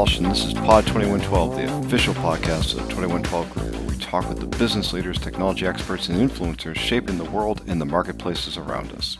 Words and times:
Walsh, 0.00 0.16
and 0.16 0.30
this 0.30 0.46
is 0.46 0.54
Pod 0.54 0.86
2112, 0.86 1.56
the 1.56 1.86
official 1.86 2.14
podcast 2.14 2.72
of 2.72 2.88
the 2.88 2.94
2112 2.94 3.50
Group, 3.50 3.74
where 3.74 3.82
we 3.82 3.96
talk 3.98 4.26
with 4.30 4.40
the 4.40 4.46
business 4.56 4.94
leaders, 4.94 5.18
technology 5.18 5.66
experts, 5.66 6.08
and 6.08 6.16
influencers 6.16 6.76
shaping 6.76 7.18
the 7.18 7.30
world 7.30 7.62
and 7.66 7.78
the 7.78 7.84
marketplaces 7.84 8.56
around 8.56 8.92
us. 8.92 9.18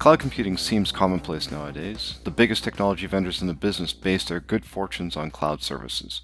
Cloud 0.00 0.18
computing 0.18 0.56
seems 0.56 0.90
commonplace 0.90 1.48
nowadays. 1.48 2.18
The 2.24 2.32
biggest 2.32 2.64
technology 2.64 3.06
vendors 3.06 3.40
in 3.40 3.46
the 3.46 3.54
business 3.54 3.92
base 3.92 4.24
their 4.24 4.40
good 4.40 4.64
fortunes 4.64 5.16
on 5.16 5.30
cloud 5.30 5.62
services. 5.62 6.22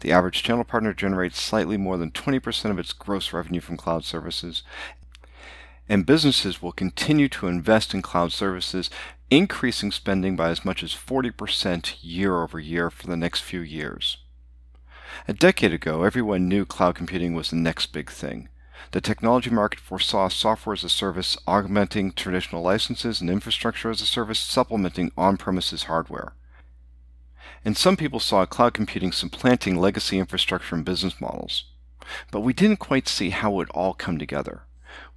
The 0.00 0.12
average 0.12 0.42
channel 0.42 0.64
partner 0.64 0.92
generates 0.92 1.40
slightly 1.40 1.78
more 1.78 1.96
than 1.96 2.10
20% 2.10 2.70
of 2.70 2.78
its 2.78 2.92
gross 2.92 3.32
revenue 3.32 3.62
from 3.62 3.78
cloud 3.78 4.04
services, 4.04 4.62
and 5.88 6.06
businesses 6.06 6.62
will 6.62 6.72
continue 6.72 7.28
to 7.28 7.48
invest 7.48 7.92
in 7.94 8.02
cloud 8.02 8.32
services 8.32 8.90
increasing 9.30 9.90
spending 9.90 10.36
by 10.36 10.50
as 10.50 10.64
much 10.64 10.82
as 10.82 10.92
40% 10.92 11.96
year 12.02 12.42
over 12.42 12.60
year 12.60 12.90
for 12.90 13.06
the 13.06 13.16
next 13.16 13.40
few 13.40 13.60
years. 13.60 14.18
A 15.26 15.32
decade 15.32 15.72
ago, 15.72 16.02
everyone 16.02 16.48
knew 16.48 16.66
cloud 16.66 16.94
computing 16.94 17.34
was 17.34 17.50
the 17.50 17.56
next 17.56 17.92
big 17.92 18.10
thing. 18.10 18.48
The 18.90 19.00
technology 19.00 19.48
market 19.48 19.80
foresaw 19.80 20.28
software 20.28 20.74
as 20.74 20.84
a 20.84 20.88
service 20.88 21.38
augmenting 21.46 22.12
traditional 22.12 22.62
licenses 22.62 23.20
and 23.20 23.30
infrastructure 23.30 23.90
as 23.90 24.02
a 24.02 24.06
service 24.06 24.38
supplementing 24.38 25.12
on 25.16 25.38
premises 25.38 25.84
hardware. 25.84 26.34
And 27.64 27.76
some 27.76 27.96
people 27.96 28.20
saw 28.20 28.44
cloud 28.44 28.74
computing 28.74 29.12
supplanting 29.12 29.76
legacy 29.76 30.18
infrastructure 30.18 30.74
and 30.74 30.84
business 30.84 31.20
models. 31.20 31.64
But 32.30 32.40
we 32.40 32.52
didn't 32.52 32.78
quite 32.78 33.08
see 33.08 33.30
how 33.30 33.52
it 33.52 33.56
would 33.56 33.70
all 33.70 33.94
come 33.94 34.18
together. 34.18 34.62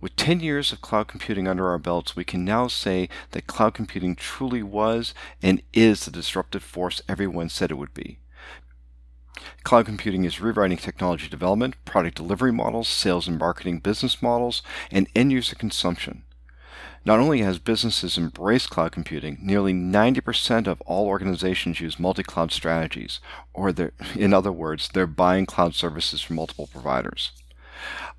With 0.01 0.15
10 0.17 0.41
years 0.41 0.71
of 0.71 0.81
cloud 0.81 1.07
computing 1.07 1.47
under 1.47 1.69
our 1.69 1.77
belts, 1.77 2.15
we 2.15 2.23
can 2.23 2.43
now 2.43 2.67
say 2.67 3.09
that 3.31 3.47
cloud 3.47 3.73
computing 3.73 4.15
truly 4.15 4.61
was 4.61 5.13
and 5.41 5.61
is 5.73 6.05
the 6.05 6.11
disruptive 6.11 6.63
force 6.63 7.01
everyone 7.07 7.49
said 7.49 7.71
it 7.71 7.77
would 7.77 7.93
be. 7.93 8.19
Cloud 9.63 9.85
computing 9.85 10.23
is 10.23 10.39
rewriting 10.39 10.77
technology 10.77 11.27
development, 11.27 11.75
product 11.85 12.17
delivery 12.17 12.51
models, 12.51 12.87
sales 12.87 13.27
and 13.27 13.39
marketing 13.39 13.79
business 13.79 14.21
models, 14.21 14.61
and 14.91 15.07
end 15.15 15.31
user 15.31 15.55
consumption. 15.55 16.23
Not 17.03 17.19
only 17.19 17.41
has 17.41 17.59
businesses 17.59 18.17
embraced 18.17 18.71
cloud 18.71 18.91
computing, 18.91 19.37
nearly 19.41 19.73
90% 19.73 20.67
of 20.67 20.81
all 20.81 21.07
organizations 21.07 21.79
use 21.79 21.99
multi 21.99 22.23
cloud 22.23 22.51
strategies, 22.51 23.19
or 23.53 23.73
in 24.15 24.33
other 24.33 24.51
words, 24.51 24.89
they're 24.89 25.05
buying 25.05 25.45
cloud 25.45 25.75
services 25.75 26.21
from 26.21 26.37
multiple 26.37 26.67
providers. 26.67 27.31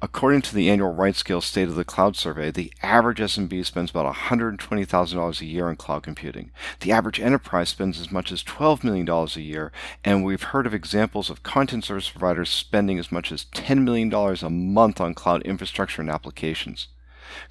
According 0.03 0.43
to 0.43 0.55
the 0.55 0.69
annual 0.69 0.95
RightScale 0.95 1.43
State 1.43 1.69
of 1.69 1.75
the 1.75 1.83
Cloud 1.83 2.17
survey, 2.17 2.51
the 2.51 2.71
average 2.83 3.19
SMB 3.19 3.65
spends 3.65 3.91
about 3.91 4.15
$120,000 4.15 5.41
a 5.41 5.45
year 5.47 5.69
on 5.69 5.77
cloud 5.77 6.03
computing. 6.03 6.51
The 6.81 6.93
average 6.93 7.19
enterprise 7.19 7.71
spends 7.71 7.99
as 7.99 8.13
much 8.13 8.31
as 8.31 8.45
$12 8.45 8.85
million 8.85 9.09
a 9.09 9.41
year, 9.41 9.73
and 10.05 10.23
we've 10.23 10.43
heard 10.43 10.67
of 10.67 10.75
examples 10.75 11.31
of 11.31 11.43
content 11.43 11.87
service 11.87 12.11
providers 12.11 12.51
spending 12.51 12.99
as 12.99 13.11
much 13.11 13.33
as 13.33 13.47
$10 13.47 13.85
million 13.85 14.13
a 14.13 14.51
month 14.51 15.01
on 15.01 15.15
cloud 15.15 15.41
infrastructure 15.43 16.03
and 16.03 16.11
applications. 16.11 16.89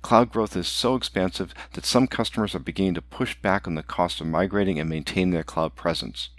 Cloud 0.04 0.32
growth 0.32 0.56
is 0.56 0.68
so 0.68 0.94
expansive 0.94 1.52
that 1.74 1.86
some 1.86 2.06
customers 2.06 2.54
are 2.54 2.60
beginning 2.60 2.94
to 2.94 3.02
push 3.02 3.36
back 3.42 3.68
on 3.68 3.74
the 3.74 3.82
cost 3.82 4.22
of 4.22 4.28
migrating 4.28 4.80
and 4.80 4.88
maintaining 4.88 5.32
their 5.32 5.44
cloud 5.44 5.76
presence. 5.76 6.30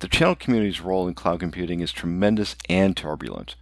The 0.00 0.08
channel 0.08 0.34
community's 0.34 0.80
role 0.80 1.08
in 1.08 1.14
cloud 1.14 1.40
computing 1.40 1.80
is 1.80 1.92
tremendous 1.92 2.56
and 2.68 2.96
turbulent. 2.96 3.54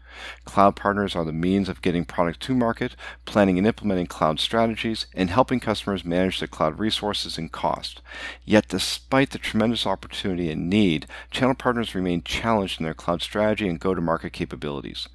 Cloud 0.44 0.76
partners 0.76 1.14
are 1.14 1.24
the 1.24 1.32
means 1.32 1.68
of 1.68 1.82
getting 1.82 2.04
products 2.04 2.38
to 2.46 2.54
market, 2.54 2.96
planning 3.24 3.58
and 3.58 3.66
implementing 3.66 4.06
cloud 4.06 4.40
strategies, 4.40 5.06
and 5.14 5.30
helping 5.30 5.60
customers 5.60 6.04
manage 6.04 6.38
their 6.38 6.48
cloud 6.48 6.78
resources 6.78 7.38
and 7.38 7.52
cost. 7.52 8.02
Yet, 8.44 8.68
despite 8.68 9.30
the 9.30 9.38
tremendous 9.38 9.86
opportunity 9.86 10.50
and 10.50 10.68
need, 10.68 11.06
channel 11.30 11.54
partners 11.54 11.94
remain 11.94 12.22
challenged 12.22 12.80
in 12.80 12.84
their 12.84 12.94
cloud 12.94 13.22
strategy 13.22 13.68
and 13.68 13.80
go 13.80 13.94
to 13.94 14.00
market 14.00 14.32
capabilities. 14.32 15.08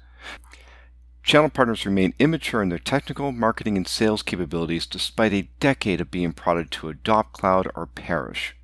Channel 1.22 1.48
partners 1.48 1.86
remain 1.86 2.12
immature 2.18 2.60
in 2.60 2.68
their 2.68 2.78
technical, 2.78 3.32
marketing, 3.32 3.78
and 3.78 3.88
sales 3.88 4.22
capabilities 4.22 4.84
despite 4.84 5.32
a 5.32 5.48
decade 5.58 6.02
of 6.02 6.10
being 6.10 6.32
prodded 6.34 6.70
to 6.72 6.90
adopt 6.90 7.32
cloud 7.32 7.70
or 7.74 7.86
perish. 7.86 8.54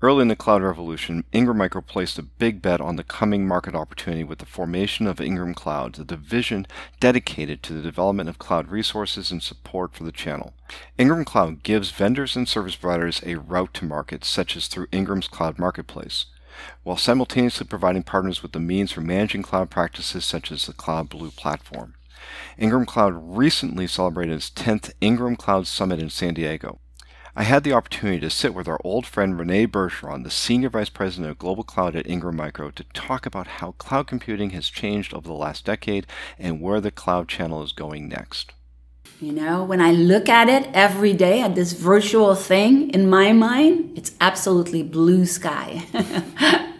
Early 0.00 0.22
in 0.22 0.28
the 0.28 0.36
cloud 0.36 0.62
revolution, 0.62 1.24
Ingram 1.32 1.58
Micro 1.58 1.80
placed 1.80 2.20
a 2.20 2.22
big 2.22 2.62
bet 2.62 2.80
on 2.80 2.94
the 2.94 3.02
coming 3.02 3.48
market 3.48 3.74
opportunity 3.74 4.22
with 4.22 4.38
the 4.38 4.46
formation 4.46 5.08
of 5.08 5.20
Ingram 5.20 5.54
Cloud, 5.54 5.94
the 5.94 6.04
division 6.04 6.68
dedicated 7.00 7.64
to 7.64 7.72
the 7.72 7.82
development 7.82 8.28
of 8.28 8.38
cloud 8.38 8.68
resources 8.68 9.32
and 9.32 9.42
support 9.42 9.94
for 9.94 10.04
the 10.04 10.12
channel. 10.12 10.54
Ingram 10.98 11.24
Cloud 11.24 11.64
gives 11.64 11.90
vendors 11.90 12.36
and 12.36 12.48
service 12.48 12.76
providers 12.76 13.20
a 13.26 13.40
route 13.40 13.74
to 13.74 13.84
market, 13.84 14.24
such 14.24 14.56
as 14.56 14.68
through 14.68 14.86
Ingram's 14.92 15.26
Cloud 15.26 15.58
Marketplace, 15.58 16.26
while 16.84 16.96
simultaneously 16.96 17.66
providing 17.66 18.04
partners 18.04 18.40
with 18.40 18.52
the 18.52 18.60
means 18.60 18.92
for 18.92 19.00
managing 19.00 19.42
cloud 19.42 19.68
practices 19.68 20.24
such 20.24 20.52
as 20.52 20.66
the 20.66 20.72
Cloud 20.72 21.08
Blue 21.08 21.32
platform. 21.32 21.94
Ingram 22.56 22.86
Cloud 22.86 23.14
recently 23.36 23.88
celebrated 23.88 24.36
its 24.36 24.50
10th 24.50 24.92
Ingram 25.00 25.34
Cloud 25.34 25.66
Summit 25.66 25.98
in 25.98 26.08
San 26.08 26.34
Diego. 26.34 26.78
I 27.38 27.44
had 27.44 27.62
the 27.62 27.72
opportunity 27.72 28.18
to 28.18 28.30
sit 28.30 28.52
with 28.52 28.66
our 28.66 28.80
old 28.82 29.06
friend 29.06 29.38
Renee 29.38 29.68
Bergeron, 29.68 30.24
the 30.24 30.30
Senior 30.30 30.70
Vice 30.70 30.88
President 30.88 31.30
of 31.30 31.38
Global 31.38 31.62
Cloud 31.62 31.94
at 31.94 32.04
Ingram 32.04 32.34
Micro, 32.34 32.72
to 32.72 32.82
talk 32.92 33.26
about 33.26 33.46
how 33.46 33.76
cloud 33.78 34.08
computing 34.08 34.50
has 34.50 34.68
changed 34.68 35.14
over 35.14 35.28
the 35.28 35.34
last 35.34 35.64
decade 35.64 36.04
and 36.36 36.60
where 36.60 36.80
the 36.80 36.90
cloud 36.90 37.28
channel 37.28 37.62
is 37.62 37.70
going 37.70 38.08
next. 38.08 38.54
You 39.20 39.30
know, 39.30 39.62
when 39.62 39.80
I 39.80 39.92
look 39.92 40.28
at 40.28 40.48
it 40.48 40.68
every 40.74 41.12
day 41.12 41.40
at 41.40 41.54
this 41.54 41.74
virtual 41.74 42.34
thing, 42.34 42.90
in 42.90 43.08
my 43.08 43.32
mind, 43.32 43.96
it's 43.96 44.16
absolutely 44.20 44.82
blue 44.82 45.24
sky. 45.24 45.84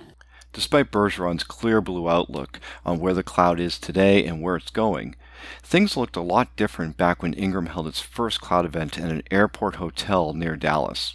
Despite 0.59 0.91
Bergeron's 0.91 1.45
clear 1.45 1.81
blue 1.81 2.09
outlook 2.09 2.59
on 2.85 2.99
where 2.99 3.15
the 3.15 3.23
cloud 3.23 3.61
is 3.61 3.79
today 3.79 4.25
and 4.25 4.43
where 4.43 4.57
it's 4.57 4.73
going, 4.73 5.15
Things 5.63 5.97
looked 5.97 6.17
a 6.17 6.21
lot 6.21 6.57
different 6.57 6.97
back 6.97 7.23
when 7.23 7.33
Ingram 7.33 7.67
held 7.67 7.87
its 7.87 8.01
first 8.01 8.41
cloud 8.41 8.65
event 8.65 8.99
at 8.99 9.09
an 9.09 9.23
airport 9.31 9.77
hotel 9.77 10.33
near 10.33 10.57
Dallas. 10.57 11.15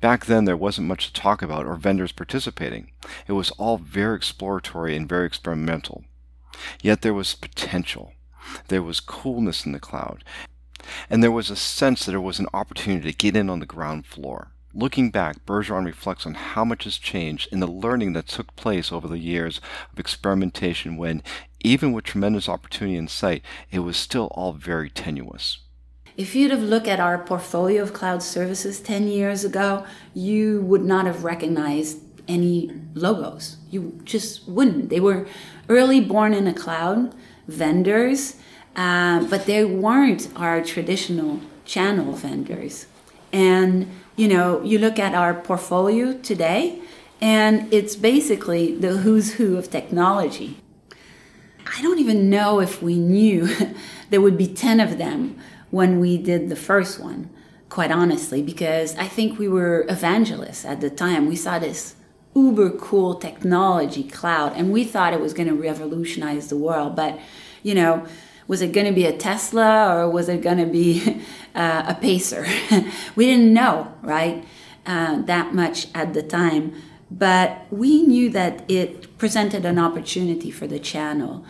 Back 0.00 0.24
then, 0.24 0.46
there 0.46 0.56
wasn't 0.56 0.88
much 0.88 1.08
to 1.08 1.12
talk 1.12 1.42
about 1.42 1.66
or 1.66 1.76
vendors 1.76 2.12
participating. 2.12 2.90
It 3.28 3.32
was 3.32 3.50
all 3.58 3.76
very 3.76 4.16
exploratory 4.16 4.96
and 4.96 5.06
very 5.06 5.26
experimental. 5.26 6.04
Yet 6.80 7.02
there 7.02 7.12
was 7.12 7.34
potential. 7.34 8.14
There 8.68 8.82
was 8.82 9.00
coolness 9.00 9.66
in 9.66 9.72
the 9.72 9.78
cloud. 9.78 10.24
And 11.10 11.22
there 11.22 11.30
was 11.30 11.50
a 11.50 11.54
sense 11.56 12.06
that 12.06 12.12
there 12.12 12.20
was 12.22 12.38
an 12.38 12.48
opportunity 12.54 13.12
to 13.12 13.18
get 13.18 13.36
in 13.36 13.50
on 13.50 13.60
the 13.60 13.66
ground 13.66 14.06
floor. 14.06 14.52
Looking 14.72 15.10
back, 15.10 15.44
Bergeron 15.46 15.84
reflects 15.84 16.24
on 16.26 16.34
how 16.34 16.64
much 16.64 16.84
has 16.84 16.96
changed 16.96 17.52
in 17.52 17.58
the 17.58 17.66
learning 17.66 18.12
that 18.12 18.28
took 18.28 18.54
place 18.54 18.92
over 18.92 19.08
the 19.08 19.18
years 19.18 19.60
of 19.92 19.98
experimentation 19.98 20.96
when, 20.96 21.24
even 21.60 21.92
with 21.92 22.04
tremendous 22.04 22.48
opportunity 22.48 22.96
in 22.96 23.08
sight, 23.08 23.42
it 23.72 23.80
was 23.80 23.96
still 23.96 24.28
all 24.32 24.52
very 24.52 24.88
tenuous. 24.88 25.58
If 26.16 26.36
you'd 26.36 26.52
have 26.52 26.62
looked 26.62 26.86
at 26.86 27.00
our 27.00 27.18
portfolio 27.18 27.82
of 27.82 27.92
cloud 27.92 28.22
services 28.22 28.78
10 28.78 29.08
years 29.08 29.44
ago, 29.44 29.84
you 30.14 30.60
would 30.62 30.84
not 30.84 31.06
have 31.06 31.24
recognized 31.24 31.98
any 32.28 32.70
logos. 32.94 33.56
You 33.70 34.00
just 34.04 34.48
wouldn't. 34.48 34.88
They 34.88 35.00
were 35.00 35.26
early 35.68 36.00
born 36.00 36.32
in 36.32 36.46
a 36.46 36.54
cloud 36.54 37.12
vendors, 37.48 38.36
uh, 38.76 39.24
but 39.24 39.46
they 39.46 39.64
weren't 39.64 40.28
our 40.36 40.62
traditional 40.62 41.40
channel 41.64 42.12
vendors. 42.12 42.86
And 43.32 43.88
you 44.20 44.28
know, 44.28 44.62
you 44.62 44.78
look 44.78 44.98
at 44.98 45.14
our 45.14 45.32
portfolio 45.32 46.12
today, 46.18 46.78
and 47.22 47.72
it's 47.72 47.96
basically 47.96 48.76
the 48.76 48.98
who's 48.98 49.32
who 49.36 49.56
of 49.56 49.70
technology. 49.70 50.58
I 51.64 51.80
don't 51.80 51.98
even 51.98 52.28
know 52.28 52.60
if 52.60 52.82
we 52.82 52.98
knew 52.98 53.48
there 54.10 54.20
would 54.20 54.36
be 54.36 54.46
10 54.46 54.78
of 54.78 54.98
them 54.98 55.38
when 55.70 56.00
we 56.00 56.18
did 56.18 56.50
the 56.50 56.56
first 56.56 57.00
one, 57.00 57.30
quite 57.70 57.90
honestly, 57.90 58.42
because 58.42 58.94
I 58.96 59.08
think 59.08 59.38
we 59.38 59.48
were 59.48 59.86
evangelists 59.88 60.66
at 60.66 60.82
the 60.82 60.90
time. 60.90 61.26
We 61.26 61.36
saw 61.36 61.58
this 61.58 61.94
uber 62.34 62.72
cool 62.72 63.14
technology 63.14 64.04
cloud, 64.04 64.52
and 64.54 64.70
we 64.70 64.84
thought 64.84 65.14
it 65.14 65.20
was 65.20 65.32
going 65.32 65.48
to 65.48 65.54
revolutionize 65.54 66.50
the 66.50 66.58
world. 66.58 66.94
But, 66.94 67.18
you 67.62 67.74
know, 67.74 68.06
was 68.50 68.62
it 68.62 68.72
going 68.72 68.86
to 68.86 68.92
be 68.92 69.06
a 69.06 69.16
Tesla 69.16 69.94
or 69.94 70.10
was 70.10 70.28
it 70.28 70.42
going 70.42 70.58
to 70.58 70.66
be 70.66 71.22
uh, 71.54 71.84
a 71.86 71.94
Pacer? 71.94 72.44
we 73.14 73.26
didn't 73.26 73.54
know, 73.54 73.94
right? 74.02 74.44
Uh, 74.84 75.22
that 75.22 75.54
much 75.54 75.86
at 75.94 76.14
the 76.14 76.22
time. 76.22 76.74
But 77.12 77.66
we 77.70 78.02
knew 78.02 78.28
that 78.30 78.68
it 78.68 79.16
presented 79.18 79.64
an 79.64 79.78
opportunity 79.78 80.50
for 80.50 80.66
the 80.66 80.80
channel 80.80 81.44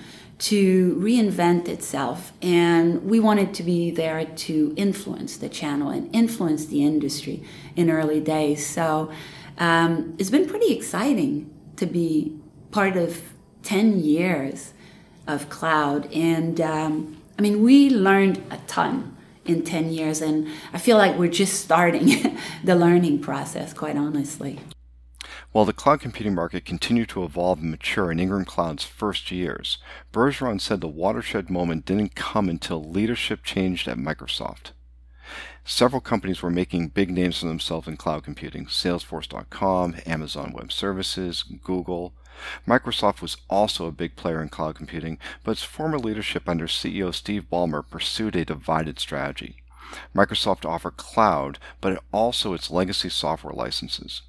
to 0.51 0.95
reinvent 0.97 1.69
itself. 1.69 2.35
And 2.43 3.03
we 3.05 3.19
wanted 3.19 3.55
to 3.55 3.63
be 3.63 3.91
there 3.91 4.27
to 4.27 4.75
influence 4.77 5.39
the 5.39 5.49
channel 5.49 5.89
and 5.89 6.15
influence 6.15 6.67
the 6.67 6.85
industry 6.85 7.43
in 7.77 7.89
early 7.89 8.21
days. 8.21 8.67
So 8.67 9.11
um, 9.57 10.17
it's 10.19 10.31
been 10.31 10.47
pretty 10.47 10.75
exciting 10.75 11.51
to 11.77 11.87
be 11.87 12.39
part 12.73 12.99
of 12.99 13.23
10 13.63 14.01
years 14.01 14.75
of 15.31 15.49
cloud. 15.49 16.11
And 16.13 16.61
um, 16.61 17.23
I 17.39 17.43
mean, 17.43 17.63
we 17.63 17.91
learned 17.91 18.43
a 18.51 18.59
ton 18.67 19.17
in 19.45 19.65
10 19.65 19.91
years, 19.91 20.21
and 20.21 20.49
I 20.73 20.79
feel 20.79 20.97
like 20.97 21.17
we're 21.19 21.31
just 21.31 21.61
starting 21.61 22.39
the 22.65 22.77
learning 22.77 23.21
process, 23.21 23.73
quite 23.73 23.97
honestly. 23.97 24.61
While 25.53 25.65
the 25.65 25.73
cloud 25.73 26.01
computing 26.01 26.35
market 26.35 26.65
continued 26.65 27.09
to 27.09 27.25
evolve 27.25 27.59
and 27.61 27.71
mature 27.71 28.13
in 28.13 28.21
Ingram 28.21 28.45
Cloud's 28.45 28.85
first 28.85 29.33
years, 29.33 29.79
Bergeron 30.13 30.61
said 30.61 30.81
the 30.81 30.89
watershed 30.89 31.51
moment 31.51 31.87
didn't 31.87 32.15
come 32.15 32.49
until 32.49 32.85
leadership 32.85 33.43
changed 33.43 33.89
at 33.89 33.97
Microsoft. 33.97 34.71
Several 35.65 36.01
companies 36.01 36.43
were 36.43 36.51
making 36.51 36.89
big 36.89 37.11
names 37.11 37.41
for 37.41 37.47
themselves 37.47 37.89
in 37.89 37.97
cloud 37.97 38.25
computing 38.25 38.67
Salesforce.com, 38.67 39.97
Amazon 40.07 40.53
Web 40.53 40.73
Services, 40.73 41.43
Google. 41.43 42.15
Microsoft 42.67 43.21
was 43.21 43.37
also 43.49 43.87
a 43.87 43.93
big 43.93 44.17
player 44.17 44.43
in 44.43 44.49
cloud 44.49 44.75
computing, 44.75 45.19
but 45.45 45.53
its 45.53 45.63
former 45.63 45.99
leadership 45.99 46.49
under 46.49 46.67
CEO 46.67 47.15
Steve 47.15 47.47
Ballmer 47.51 47.89
pursued 47.89 48.37
a 48.37 48.45
divided 48.45 48.99
strategy. 48.99 49.57
Microsoft 50.15 50.65
offered 50.65 50.97
cloud, 50.97 51.59
but 51.81 52.03
also 52.13 52.55
its 52.55 52.71
legacy 52.71 53.09
software 53.09 53.55
licenses. 53.55 54.23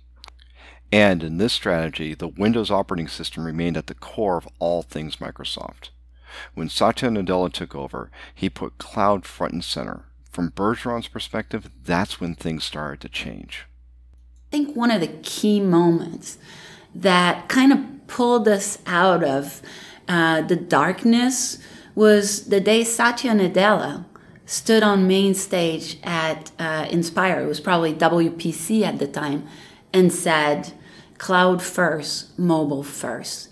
And 0.91 1.23
in 1.23 1.37
this 1.37 1.53
strategy, 1.53 2.13
the 2.13 2.27
Windows 2.27 2.69
operating 2.69 3.07
system 3.07 3.45
remained 3.45 3.77
at 3.77 3.87
the 3.87 3.93
core 3.93 4.37
of 4.37 4.47
all 4.59 4.81
things 4.81 5.17
Microsoft. 5.17 5.89
When 6.53 6.69
Satya 6.69 7.09
Nadella 7.09 7.51
took 7.51 7.75
over, 7.75 8.11
he 8.33 8.49
put 8.49 8.77
cloud 8.77 9.25
front 9.25 9.53
and 9.53 9.63
center, 9.63 10.05
from 10.31 10.51
Bergeron's 10.51 11.09
perspective, 11.09 11.69
that's 11.83 12.21
when 12.21 12.35
things 12.35 12.63
started 12.63 13.01
to 13.01 13.09
change. 13.09 13.65
I 14.47 14.57
think 14.57 14.75
one 14.75 14.89
of 14.89 15.01
the 15.01 15.07
key 15.23 15.59
moments 15.59 16.37
that 16.95 17.47
kind 17.47 17.71
of 17.71 18.07
pulled 18.07 18.47
us 18.47 18.79
out 18.85 19.23
of 19.23 19.61
uh, 20.07 20.41
the 20.41 20.55
darkness 20.55 21.57
was 21.95 22.47
the 22.47 22.59
day 22.59 22.83
Satya 22.83 23.31
Nadella 23.31 24.05
stood 24.45 24.83
on 24.83 25.07
main 25.07 25.33
stage 25.33 25.97
at 26.03 26.51
uh, 26.59 26.85
Inspire. 26.89 27.41
It 27.41 27.47
was 27.47 27.61
probably 27.61 27.93
WPC 27.93 28.81
at 28.83 28.99
the 28.99 29.07
time, 29.07 29.47
and 29.93 30.11
said, 30.11 30.73
"Cloud 31.17 31.61
first, 31.61 32.37
mobile 32.37 32.83
first. 32.83 33.49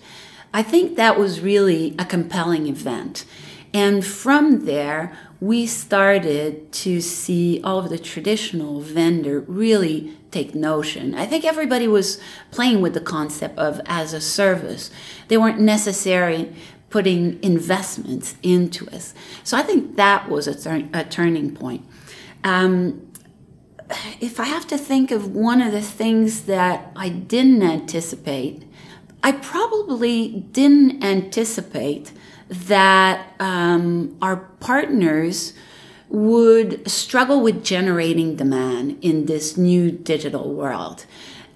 I 0.53 0.63
think 0.63 0.95
that 0.95 1.17
was 1.17 1.41
really 1.41 1.95
a 1.97 2.05
compelling 2.05 2.67
event, 2.67 3.25
and 3.73 4.05
from 4.05 4.65
there 4.65 5.15
we 5.39 5.65
started 5.65 6.69
to 6.73 6.99
see 6.99 7.61
all 7.63 7.79
of 7.79 7.89
the 7.89 7.99
traditional 7.99 8.81
vendor 8.81 9.39
really 9.41 10.17
take 10.31 10.53
notion. 10.53 11.15
I 11.15 11.25
think 11.25 11.45
everybody 11.45 11.87
was 11.87 12.19
playing 12.51 12.81
with 12.81 12.93
the 12.93 13.01
concept 13.01 13.57
of 13.57 13.81
as 13.85 14.13
a 14.13 14.21
service. 14.21 14.91
They 15.27 15.37
weren't 15.37 15.59
necessarily 15.59 16.53
putting 16.89 17.41
investments 17.43 18.35
into 18.41 18.87
us. 18.89 19.13
So 19.43 19.57
I 19.57 19.63
think 19.63 19.95
that 19.95 20.29
was 20.29 20.47
a, 20.47 20.89
a 20.93 21.03
turning 21.03 21.55
point. 21.55 21.85
Um, 22.43 23.05
if 24.19 24.39
I 24.39 24.45
have 24.45 24.67
to 24.67 24.77
think 24.77 25.11
of 25.11 25.35
one 25.35 25.61
of 25.61 25.71
the 25.71 25.81
things 25.81 26.43
that 26.43 26.91
I 26.95 27.09
didn't 27.09 27.63
anticipate, 27.63 28.63
I 29.23 29.31
probably 29.33 30.45
didn't 30.51 31.03
anticipate 31.03 32.11
that 32.49 33.33
um, 33.39 34.17
our 34.21 34.37
partners 34.37 35.53
would 36.09 36.89
struggle 36.89 37.41
with 37.41 37.63
generating 37.63 38.35
demand 38.35 38.97
in 39.01 39.25
this 39.25 39.57
new 39.57 39.91
digital 39.91 40.53
world. 40.53 41.05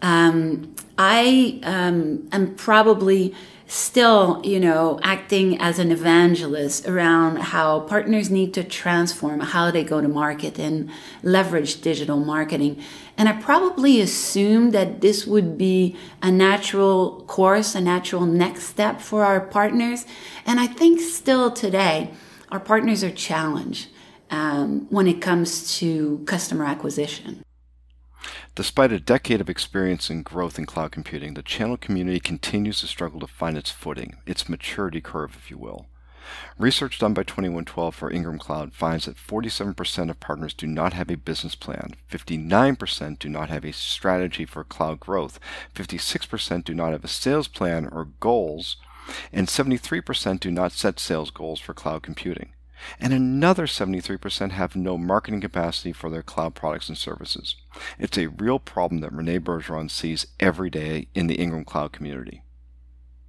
Um, 0.02 0.76
I 0.98 1.60
um, 1.64 2.28
am 2.32 2.56
probably 2.56 3.34
still, 3.66 4.40
you 4.44 4.60
know, 4.60 5.00
acting 5.02 5.60
as 5.60 5.80
an 5.80 5.92
evangelist 5.92 6.88
around 6.88 7.38
how 7.38 7.80
partners 7.80 8.30
need 8.30 8.54
to 8.54 8.64
transform 8.64 9.40
how 9.40 9.72
they 9.72 9.84
go 9.84 10.00
to 10.00 10.08
market 10.08 10.60
and 10.60 10.92
leverage 11.24 11.82
digital 11.82 12.18
marketing. 12.18 12.80
And 13.18 13.28
I 13.28 13.34
probably 13.34 14.00
assumed 14.00 14.74
that 14.74 15.02
this 15.02 15.26
would 15.26 15.58
be 15.58 15.96
a 16.22 16.32
natural 16.32 17.24
course, 17.26 17.74
a 17.74 17.82
natural 17.82 18.28
next 18.28 18.66
step 18.66 19.02
for 19.02 19.24
our 19.24 19.40
partners. 19.40 20.06
And 20.46 20.60
I 20.60 20.68
think 20.68 21.00
still 21.00 21.50
today, 21.50 22.12
our 22.52 22.60
partners 22.60 23.04
are 23.04 23.12
challenged 23.12 23.88
um, 24.34 24.88
when 24.90 25.08
it 25.08 25.22
comes 25.22 25.78
to 25.78 26.24
customer 26.26 26.66
acquisition. 26.66 27.44
Despite 28.56 28.92
a 28.92 29.00
decade 29.00 29.42
of 29.42 29.50
experience 29.50 30.10
and 30.10 30.26
growth 30.26 30.58
in 30.58 30.66
cloud 30.66 30.92
computing, 30.92 31.36
the 31.36 31.44
channel 31.44 31.78
community 31.78 32.20
continues 32.20 32.80
to 32.80 32.88
struggle 32.88 33.20
to 33.20 33.28
find 33.28 33.58
its 33.58 33.70
footing, 33.70 34.18
its 34.26 34.50
maturity 34.50 35.02
curve, 35.02 35.36
if 35.36 35.52
you 35.52 35.58
will. 35.58 35.86
Research 36.58 36.98
done 36.98 37.14
by 37.14 37.24
2112 37.24 37.94
for 37.94 38.10
Ingram 38.10 38.40
Cloud 38.40 38.74
finds 38.74 39.06
that 39.06 39.18
47% 39.18 40.10
of 40.10 40.20
partners 40.20 40.54
do 40.54 40.66
not 40.66 40.94
have 40.94 41.12
a 41.12 41.18
business 41.18 41.54
plan, 41.54 41.96
59% 42.10 43.20
do 43.20 43.30
not 43.30 43.50
have 43.50 43.66
a 43.66 43.74
strategy 43.74 44.46
for 44.46 44.64
cloud 44.64 45.00
growth, 45.00 45.40
56% 45.76 46.64
do 46.64 46.74
not 46.74 46.94
have 46.94 47.04
a 47.04 47.10
sales 47.10 47.48
plan 47.48 47.88
or 47.92 48.06
goals, 48.20 48.78
and 49.32 49.48
73% 49.48 50.40
do 50.40 50.50
not 50.50 50.72
set 50.72 51.00
sales 51.00 51.30
goals 51.30 51.60
for 51.60 51.74
cloud 51.74 52.02
computing 52.02 52.54
and 53.00 53.14
another 53.14 53.66
73% 53.66 54.52
have 54.52 54.76
no 54.76 54.98
marketing 54.98 55.42
capacity 55.42 55.94
for 55.94 56.10
their 56.10 56.24
cloud 56.24 56.56
products 56.56 56.90
and 56.90 56.98
services. 56.98 57.56
It's 57.98 58.18
a 58.18 58.28
real 58.28 58.60
problem 58.60 59.02
that 59.02 59.14
Renee 59.14 59.40
Bergeron 59.40 59.90
sees 59.90 60.28
every 60.40 60.70
day 60.70 61.08
in 61.14 61.28
the 61.28 61.36
Ingram 61.36 61.66
Cloud 61.66 61.92
community. 61.92 62.44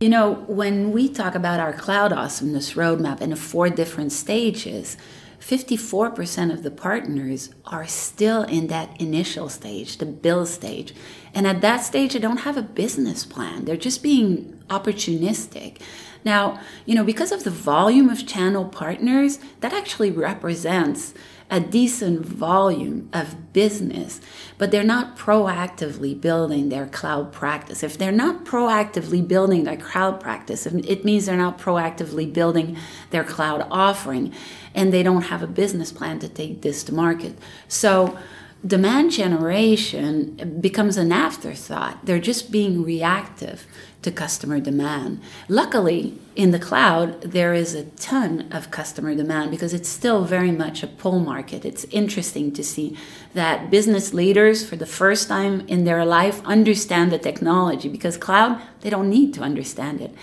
You 0.00 0.08
know, 0.08 0.32
when 0.48 0.92
we 0.92 1.08
talk 1.08 1.34
about 1.34 1.60
our 1.60 1.72
cloud 1.72 2.12
awesomeness 2.12 2.74
roadmap 2.74 3.20
in 3.20 3.34
four 3.36 3.70
different 3.70 4.12
stages, 4.12 4.96
54% 5.40 6.52
of 6.52 6.62
the 6.62 6.70
partners 6.70 7.50
are 7.66 7.86
still 7.86 8.44
in 8.44 8.68
that 8.68 8.98
initial 9.00 9.48
stage, 9.48 9.98
the 9.98 10.06
build 10.06 10.48
stage. 10.48 10.94
And 11.34 11.46
at 11.46 11.60
that 11.60 11.78
stage, 11.78 12.14
they 12.14 12.18
don't 12.18 12.38
have 12.38 12.56
a 12.56 12.62
business 12.62 13.26
plan. 13.26 13.64
They're 13.64 13.76
just 13.76 14.02
being 14.02 14.62
opportunistic. 14.68 15.80
Now, 16.24 16.60
you 16.86 16.94
know, 16.94 17.04
because 17.04 17.32
of 17.32 17.44
the 17.44 17.50
volume 17.50 18.08
of 18.08 18.26
channel 18.26 18.64
partners, 18.64 19.38
that 19.60 19.72
actually 19.72 20.10
represents 20.10 21.14
a 21.50 21.60
decent 21.60 22.24
volume 22.24 23.08
of 23.12 23.52
business, 23.52 24.20
but 24.56 24.70
they're 24.70 24.82
not 24.82 25.16
proactively 25.16 26.18
building 26.18 26.70
their 26.70 26.86
cloud 26.86 27.32
practice. 27.32 27.82
If 27.82 27.98
they're 27.98 28.10
not 28.10 28.44
proactively 28.44 29.26
building 29.26 29.64
their 29.64 29.76
cloud 29.76 30.20
practice, 30.20 30.66
it 30.66 31.04
means 31.04 31.26
they're 31.26 31.36
not 31.36 31.58
proactively 31.58 32.32
building 32.32 32.76
their 33.10 33.24
cloud 33.24 33.66
offering 33.70 34.32
and 34.74 34.92
they 34.92 35.02
don't 35.02 35.22
have 35.22 35.42
a 35.42 35.46
business 35.46 35.92
plan 35.92 36.18
to 36.20 36.28
take 36.28 36.62
this 36.62 36.82
to 36.84 36.94
market. 36.94 37.38
So, 37.68 38.18
demand 38.66 39.12
generation 39.12 40.58
becomes 40.60 40.96
an 40.96 41.12
afterthought. 41.12 42.06
They're 42.06 42.18
just 42.18 42.50
being 42.50 42.82
reactive 42.82 43.66
to 44.02 44.10
customer 44.10 44.60
demand. 44.60 45.20
Luckily, 45.48 46.18
in 46.36 46.50
the 46.50 46.58
cloud, 46.58 47.20
there 47.22 47.54
is 47.54 47.74
a 47.74 47.84
ton 47.84 48.52
of 48.52 48.70
customer 48.70 49.14
demand 49.14 49.50
because 49.50 49.72
it's 49.72 49.88
still 49.88 50.24
very 50.24 50.50
much 50.50 50.82
a 50.82 50.86
pull 50.86 51.20
market. 51.20 51.64
It's 51.64 51.84
interesting 51.84 52.52
to 52.52 52.62
see 52.62 52.96
that 53.34 53.70
business 53.70 54.12
leaders, 54.12 54.66
for 54.66 54.76
the 54.76 54.86
first 54.86 55.28
time 55.28 55.66
in 55.68 55.84
their 55.84 56.04
life, 56.04 56.44
understand 56.44 57.12
the 57.12 57.18
technology 57.18 57.88
because 57.88 58.16
cloud, 58.16 58.60
they 58.80 58.90
don't 58.90 59.10
need 59.10 59.32
to 59.34 59.42
understand 59.42 60.00
it. 60.00 60.14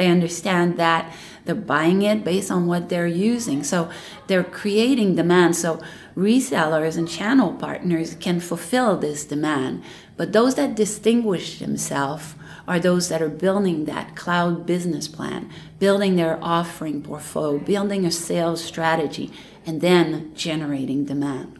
They 0.00 0.08
understand 0.08 0.78
that 0.78 1.14
they're 1.44 1.54
buying 1.54 2.00
it 2.00 2.24
based 2.24 2.50
on 2.50 2.66
what 2.66 2.88
they're 2.88 3.06
using. 3.06 3.62
So 3.62 3.90
they're 4.28 4.42
creating 4.42 5.16
demand. 5.16 5.56
So 5.56 5.78
resellers 6.16 6.96
and 6.96 7.06
channel 7.06 7.52
partners 7.52 8.14
can 8.14 8.40
fulfill 8.40 8.96
this 8.96 9.26
demand. 9.26 9.82
But 10.16 10.32
those 10.32 10.54
that 10.54 10.74
distinguish 10.74 11.58
themselves 11.58 12.34
are 12.66 12.80
those 12.80 13.10
that 13.10 13.20
are 13.20 13.28
building 13.28 13.84
that 13.84 14.16
cloud 14.16 14.64
business 14.64 15.06
plan, 15.06 15.50
building 15.78 16.16
their 16.16 16.42
offering 16.42 17.02
portfolio, 17.02 17.58
building 17.58 18.06
a 18.06 18.10
sales 18.10 18.64
strategy, 18.64 19.30
and 19.66 19.82
then 19.82 20.32
generating 20.34 21.04
demand. 21.04 21.59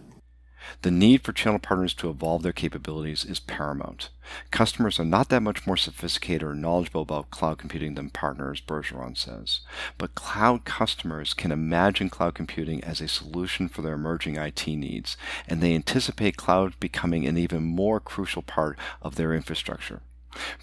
The 0.83 0.91
need 0.91 1.23
for 1.23 1.33
channel 1.33 1.59
partners 1.59 1.95
to 1.95 2.11
evolve 2.11 2.43
their 2.43 2.53
capabilities 2.53 3.25
is 3.25 3.41
paramount. 3.41 4.11
Customers 4.50 4.99
are 5.00 5.05
not 5.05 5.29
that 5.29 5.43
much 5.43 5.67
more 5.67 5.77
sophisticated 5.77 6.43
or 6.43 6.55
knowledgeable 6.55 7.03
about 7.03 7.31
cloud 7.31 7.59
computing 7.59 7.95
than 7.95 8.11
partners, 8.11 8.61
Bergeron 8.61 9.17
says. 9.17 9.61
But 9.99 10.15
cloud 10.15 10.65
customers 10.65 11.35
can 11.35 11.53
imagine 11.53 12.11
cloud 12.11 12.35
computing 12.35 12.83
as 12.85 13.00
a 13.00 13.09
solution 13.09 13.69
for 13.69 13.83
their 13.83 13.95
emerging 13.95 14.37
IT 14.37 14.67
needs, 14.67 15.17
and 15.49 15.61
they 15.61 15.75
anticipate 15.75 16.37
cloud 16.37 16.79
becoming 16.81 17.27
an 17.27 17.37
even 17.37 17.62
more 17.62 18.00
crucial 18.00 18.43
part 18.43 18.79
of 19.03 19.17
their 19.17 19.35
infrastructure. 19.35 20.03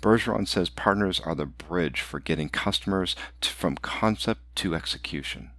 Bergeron 0.02 0.48
says 0.48 0.70
partners 0.70 1.20
are 1.20 1.36
the 1.36 1.46
bridge 1.46 2.02
for 2.02 2.20
getting 2.20 2.50
customers 2.50 3.16
to, 3.42 3.50
from 3.50 3.76
concept 3.76 4.42
to 4.56 4.76
execution. 4.76 5.50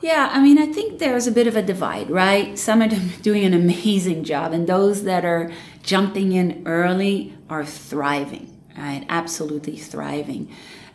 Yeah, 0.00 0.30
I 0.32 0.40
mean, 0.42 0.58
I 0.58 0.66
think 0.66 0.98
there's 0.98 1.26
a 1.26 1.32
bit 1.32 1.46
of 1.46 1.56
a 1.56 1.62
divide, 1.62 2.10
right? 2.10 2.58
Some 2.58 2.82
are 2.82 2.88
doing 3.22 3.44
an 3.44 3.54
amazing 3.54 4.24
job, 4.24 4.52
and 4.52 4.66
those 4.66 5.04
that 5.04 5.24
are 5.24 5.50
jumping 5.82 6.32
in 6.32 6.62
early 6.66 7.34
are 7.48 7.64
thriving, 7.64 8.54
right? 8.76 9.06
Absolutely 9.08 9.76
thriving. 9.76 10.50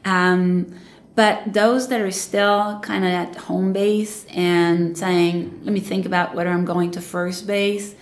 Um, 0.06 0.74
but 1.16 1.52
those 1.52 1.90
that 1.90 2.00
are 2.00 2.12
still 2.12 2.80
kind 2.82 3.04
of 3.04 3.12
at 3.12 3.36
home 3.36 3.74
base 3.74 4.26
and 4.30 4.98
saying, 4.98 5.62
let 5.64 5.74
me 5.74 5.82
think 5.82 6.06
about 6.06 6.34
whether 6.34 6.50
I'm 6.50 6.64
going 6.64 6.92
to 6.92 7.02
first 7.02 7.46
base, 7.46 7.94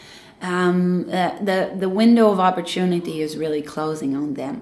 um, 0.41 1.09
uh, 1.11 1.39
the, 1.39 1.73
the 1.75 1.89
window 1.89 2.29
of 2.29 2.39
opportunity 2.39 3.21
is 3.21 3.35
really 3.35 3.63
closing 3.63 4.15
on 4.15 4.35
them. 4.35 4.61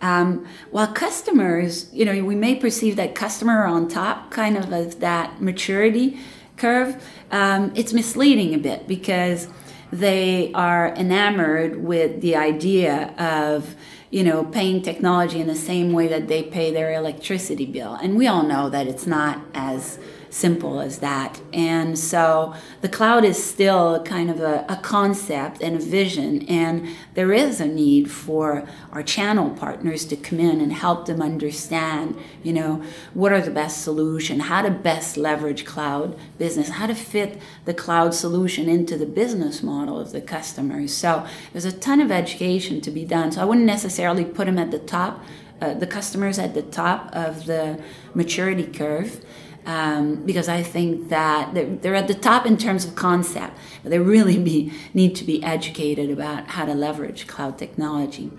Um, 0.00 0.46
while 0.70 0.88
customers, 0.88 1.92
you 1.92 2.04
know, 2.04 2.24
we 2.24 2.34
may 2.34 2.54
perceive 2.54 2.96
that 2.96 3.14
customer 3.14 3.64
on 3.64 3.88
top 3.88 4.30
kind 4.30 4.56
of 4.56 4.72
of 4.72 5.00
that 5.00 5.40
maturity 5.40 6.18
curve, 6.56 7.02
um, 7.30 7.72
it's 7.74 7.92
misleading 7.92 8.54
a 8.54 8.58
bit 8.58 8.86
because 8.86 9.48
they 9.92 10.52
are 10.54 10.94
enamored 10.94 11.82
with 11.82 12.20
the 12.20 12.36
idea 12.36 13.14
of 13.18 13.74
you 14.10 14.22
know 14.22 14.44
paying 14.44 14.82
technology 14.82 15.40
in 15.40 15.46
the 15.46 15.54
same 15.54 15.92
way 15.92 16.08
that 16.08 16.28
they 16.28 16.42
pay 16.42 16.72
their 16.72 16.92
electricity 16.92 17.66
bill. 17.66 17.94
And 17.94 18.16
we 18.16 18.26
all 18.26 18.42
know 18.42 18.68
that 18.70 18.86
it's 18.86 19.06
not 19.06 19.40
as 19.54 19.98
simple 20.36 20.80
as 20.80 20.98
that. 20.98 21.40
And 21.52 21.98
so 21.98 22.54
the 22.82 22.90
cloud 22.90 23.24
is 23.24 23.42
still 23.42 24.02
kind 24.02 24.30
of 24.30 24.40
a, 24.40 24.66
a, 24.68 24.76
concept 24.76 25.62
and 25.62 25.76
a 25.76 25.78
vision, 25.78 26.46
and 26.46 26.88
there 27.14 27.32
is 27.32 27.58
a 27.58 27.66
need 27.66 28.10
for 28.10 28.68
our 28.92 29.02
channel 29.02 29.50
partners 29.50 30.04
to 30.06 30.16
come 30.16 30.38
in 30.38 30.60
and 30.60 30.74
help 30.74 31.06
them 31.06 31.22
understand, 31.22 32.16
you 32.42 32.52
know, 32.52 32.82
what 33.14 33.32
are 33.32 33.40
the 33.40 33.50
best 33.50 33.82
solution, 33.82 34.40
how 34.40 34.60
to 34.60 34.70
best 34.70 35.16
leverage 35.16 35.64
cloud 35.64 36.16
business, 36.36 36.68
how 36.68 36.86
to 36.86 36.94
fit 36.94 37.40
the 37.64 37.74
cloud 37.74 38.12
solution 38.12 38.68
into 38.68 38.98
the 38.98 39.06
business 39.06 39.62
model 39.62 39.98
of 39.98 40.12
the 40.12 40.20
customers. 40.20 40.92
So 40.94 41.26
there's 41.52 41.64
a 41.64 41.72
ton 41.72 42.00
of 42.00 42.12
education 42.12 42.82
to 42.82 42.90
be 42.90 43.06
done. 43.06 43.32
So 43.32 43.40
I 43.40 43.44
wouldn't 43.46 43.66
necessarily 43.66 44.24
put 44.24 44.44
them 44.44 44.58
at 44.58 44.70
the 44.70 44.78
top. 44.78 45.24
Uh, 45.58 45.72
the 45.72 45.86
customers 45.86 46.38
at 46.38 46.52
the 46.52 46.60
top 46.60 47.08
of 47.16 47.46
the 47.46 47.82
maturity 48.14 48.66
curve 48.66 49.24
um, 49.66 50.24
because 50.24 50.48
I 50.48 50.62
think 50.62 51.08
that 51.08 51.52
they're, 51.52 51.66
they're, 51.66 51.94
at 51.94 52.08
the 52.08 52.14
top 52.14 52.46
in 52.46 52.56
terms 52.56 52.84
of 52.84 52.94
concept, 52.94 53.58
but 53.82 53.90
they 53.90 53.98
really 53.98 54.38
be, 54.38 54.72
need 54.94 55.16
to 55.16 55.24
be 55.24 55.42
educated 55.42 56.10
about 56.10 56.46
how 56.48 56.64
to 56.64 56.74
leverage 56.74 57.26
cloud 57.26 57.58
technology. 57.58 58.30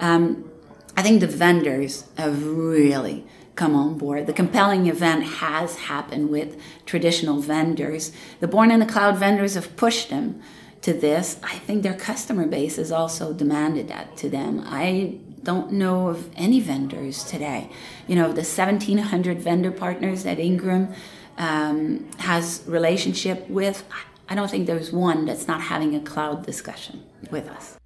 Um, 0.00 0.50
I 0.96 1.02
think 1.02 1.20
the 1.20 1.26
vendors 1.26 2.04
have 2.16 2.46
really 2.46 3.26
come 3.56 3.74
on 3.74 3.98
board. 3.98 4.26
The 4.26 4.32
compelling 4.32 4.86
event 4.86 5.24
has 5.24 5.76
happened 5.76 6.30
with 6.30 6.56
traditional 6.86 7.40
vendors. 7.40 8.12
The 8.38 8.46
Born 8.46 8.70
in 8.70 8.78
the 8.78 8.86
Cloud 8.86 9.18
vendors 9.18 9.54
have 9.54 9.76
pushed 9.76 10.10
them 10.10 10.40
to 10.82 10.92
this. 10.92 11.38
I 11.42 11.56
think 11.58 11.82
their 11.82 11.94
customer 11.94 12.46
base 12.46 12.76
has 12.76 12.92
also 12.92 13.32
demanded 13.32 13.88
that 13.88 14.16
to 14.18 14.30
them. 14.30 14.62
I 14.64 15.18
don't 15.42 15.72
know 15.72 16.08
of 16.08 16.30
any 16.36 16.60
vendors 16.60 17.24
today. 17.24 17.70
You 18.06 18.16
know, 18.16 18.28
the 18.28 18.42
1,700 18.42 19.40
vendor 19.40 19.70
partners 19.70 20.24
that 20.24 20.38
Ingram 20.38 20.92
um, 21.36 22.10
has 22.18 22.62
relationship 22.66 23.48
with, 23.48 23.84
I 24.28 24.34
don't 24.34 24.50
think 24.50 24.66
there's 24.66 24.92
one 24.92 25.26
that's 25.26 25.46
not 25.46 25.62
having 25.62 25.94
a 25.94 26.00
cloud 26.00 26.44
discussion 26.44 27.04
with 27.30 27.48
us. 27.48 27.76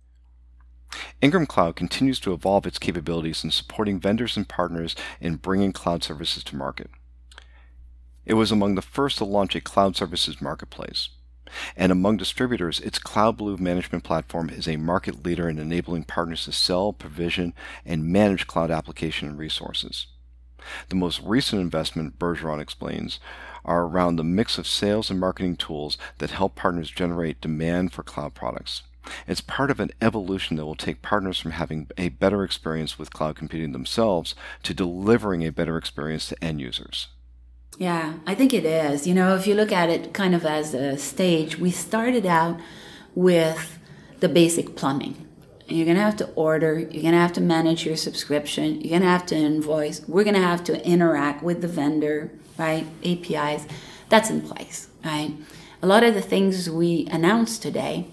Ingram 1.20 1.46
Cloud 1.46 1.76
continues 1.76 2.18
to 2.20 2.32
evolve 2.32 2.66
its 2.66 2.78
capabilities 2.78 3.44
in 3.44 3.50
supporting 3.50 4.00
vendors 4.00 4.36
and 4.36 4.48
partners 4.48 4.96
in 5.20 5.36
bringing 5.36 5.72
cloud 5.72 6.02
services 6.02 6.42
to 6.44 6.56
market. 6.56 6.90
It 8.24 8.34
was 8.34 8.50
among 8.50 8.74
the 8.74 8.82
first 8.82 9.18
to 9.18 9.24
launch 9.24 9.54
a 9.54 9.60
cloud 9.60 9.96
services 9.96 10.40
marketplace. 10.40 11.10
And 11.76 11.92
among 11.92 12.16
distributors, 12.16 12.80
its 12.80 12.98
CloudBlue 12.98 13.58
management 13.58 14.04
platform 14.04 14.48
is 14.50 14.66
a 14.66 14.76
market 14.76 15.24
leader 15.24 15.48
in 15.48 15.58
enabling 15.58 16.04
partners 16.04 16.44
to 16.44 16.52
sell, 16.52 16.92
provision, 16.92 17.54
and 17.84 18.06
manage 18.06 18.46
cloud 18.46 18.70
application 18.70 19.28
and 19.28 19.38
resources. 19.38 20.06
The 20.88 20.96
most 20.96 21.20
recent 21.22 21.60
investment, 21.60 22.18
Bergeron 22.18 22.60
explains, 22.60 23.18
are 23.64 23.82
around 23.84 24.16
the 24.16 24.24
mix 24.24 24.58
of 24.58 24.66
sales 24.66 25.10
and 25.10 25.18
marketing 25.18 25.56
tools 25.56 25.98
that 26.18 26.30
help 26.30 26.54
partners 26.54 26.90
generate 26.90 27.40
demand 27.40 27.92
for 27.92 28.02
cloud 28.02 28.34
products. 28.34 28.82
It's 29.26 29.40
part 29.40 29.70
of 29.70 29.80
an 29.80 29.90
evolution 30.00 30.56
that 30.56 30.64
will 30.64 30.76
take 30.76 31.02
partners 31.02 31.40
from 31.40 31.52
having 31.52 31.88
a 31.98 32.10
better 32.10 32.44
experience 32.44 32.98
with 32.98 33.12
cloud 33.12 33.34
computing 33.34 33.72
themselves 33.72 34.36
to 34.62 34.74
delivering 34.74 35.44
a 35.44 35.50
better 35.50 35.76
experience 35.76 36.28
to 36.28 36.44
end 36.44 36.60
users. 36.60 37.08
Yeah, 37.78 38.14
I 38.26 38.34
think 38.34 38.52
it 38.52 38.64
is. 38.64 39.06
You 39.06 39.14
know, 39.14 39.34
if 39.34 39.46
you 39.46 39.54
look 39.54 39.72
at 39.72 39.88
it 39.88 40.12
kind 40.12 40.34
of 40.34 40.44
as 40.44 40.74
a 40.74 40.98
stage, 40.98 41.58
we 41.58 41.70
started 41.70 42.26
out 42.26 42.60
with 43.14 43.78
the 44.20 44.28
basic 44.28 44.76
plumbing. 44.76 45.26
You're 45.66 45.86
going 45.86 45.96
to 45.96 46.02
have 46.02 46.16
to 46.16 46.28
order, 46.34 46.78
you're 46.78 47.02
going 47.02 47.14
to 47.14 47.18
have 47.18 47.32
to 47.34 47.40
manage 47.40 47.86
your 47.86 47.96
subscription, 47.96 48.80
you're 48.80 48.90
going 48.90 49.02
to 49.02 49.08
have 49.08 49.24
to 49.26 49.36
invoice, 49.36 50.06
we're 50.06 50.24
going 50.24 50.34
to 50.34 50.42
have 50.42 50.62
to 50.64 50.86
interact 50.86 51.42
with 51.42 51.62
the 51.62 51.68
vendor, 51.68 52.30
right? 52.58 52.86
APIs. 53.04 53.66
That's 54.10 54.28
in 54.28 54.42
place, 54.42 54.88
right? 55.02 55.34
A 55.80 55.86
lot 55.86 56.02
of 56.02 56.14
the 56.14 56.20
things 56.20 56.68
we 56.68 57.08
announced 57.10 57.62
today 57.62 58.08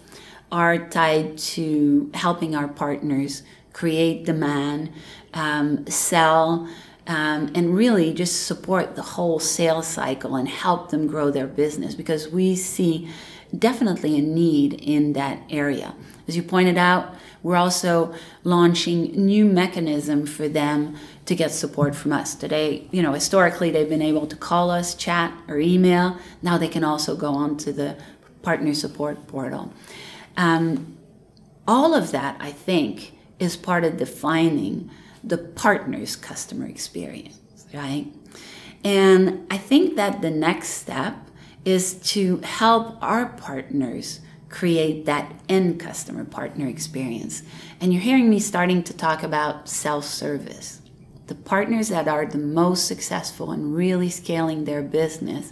are 0.51 0.77
tied 0.87 1.37
to 1.37 2.09
helping 2.13 2.55
our 2.55 2.67
partners 2.69 3.43
create 3.73 4.25
demand, 4.25 4.91
um, 5.33 5.85
sell, 5.87 6.67
um, 7.09 7.51
and 7.55 7.75
really 7.75 8.13
just 8.13 8.45
support 8.45 8.95
the 8.95 9.01
whole 9.01 9.39
sales 9.39 9.87
cycle 9.87 10.35
and 10.35 10.47
help 10.47 10.91
them 10.91 11.07
grow 11.07 11.31
their 11.31 11.47
business 11.47 11.95
because 11.95 12.29
we 12.29 12.55
see 12.55 13.09
definitely 13.57 14.15
a 14.19 14.21
need 14.21 14.75
in 14.75 15.13
that 15.13 15.41
area. 15.49 15.95
As 16.27 16.37
you 16.37 16.43
pointed 16.43 16.77
out, 16.77 17.15
we're 17.41 17.55
also 17.55 18.13
launching 18.43 19.11
new 19.25 19.45
mechanism 19.45 20.27
for 20.27 20.47
them 20.47 20.97
to 21.25 21.33
get 21.33 21.49
support 21.49 21.95
from 21.95 22.13
us. 22.13 22.35
Today, 22.35 22.87
you 22.91 23.01
know, 23.01 23.13
historically 23.13 23.71
they've 23.71 23.89
been 23.89 24.03
able 24.03 24.27
to 24.27 24.35
call 24.35 24.69
us, 24.69 24.93
chat, 24.93 25.33
or 25.47 25.57
email. 25.57 26.15
Now 26.43 26.59
they 26.59 26.67
can 26.67 26.83
also 26.83 27.15
go 27.15 27.33
on 27.33 27.57
to 27.57 27.73
the 27.73 27.97
partner 28.43 28.75
support 28.75 29.25
portal. 29.25 29.73
Um, 30.37 30.95
all 31.67 31.95
of 31.95 32.11
that, 32.11 32.37
I 32.39 32.51
think, 32.51 33.13
is 33.39 33.57
part 33.57 33.83
of 33.83 33.97
defining 33.97 34.91
the 35.23 35.37
partner's 35.37 36.15
customer 36.15 36.65
experience, 36.65 37.65
right? 37.73 38.07
And 38.83 39.45
I 39.51 39.57
think 39.57 39.95
that 39.95 40.21
the 40.21 40.29
next 40.29 40.69
step 40.69 41.15
is 41.65 41.95
to 42.11 42.37
help 42.37 43.01
our 43.01 43.27
partners 43.27 44.21
create 44.49 45.05
that 45.05 45.31
end 45.47 45.79
customer 45.79 46.25
partner 46.25 46.67
experience. 46.67 47.43
And 47.79 47.93
you're 47.93 48.01
hearing 48.01 48.29
me 48.29 48.39
starting 48.39 48.83
to 48.83 48.93
talk 48.93 49.23
about 49.23 49.69
self 49.69 50.05
service. 50.05 50.81
The 51.27 51.35
partners 51.35 51.89
that 51.89 52.07
are 52.07 52.25
the 52.25 52.39
most 52.39 52.87
successful 52.87 53.51
in 53.51 53.73
really 53.73 54.09
scaling 54.09 54.65
their 54.65 54.81
business, 54.81 55.51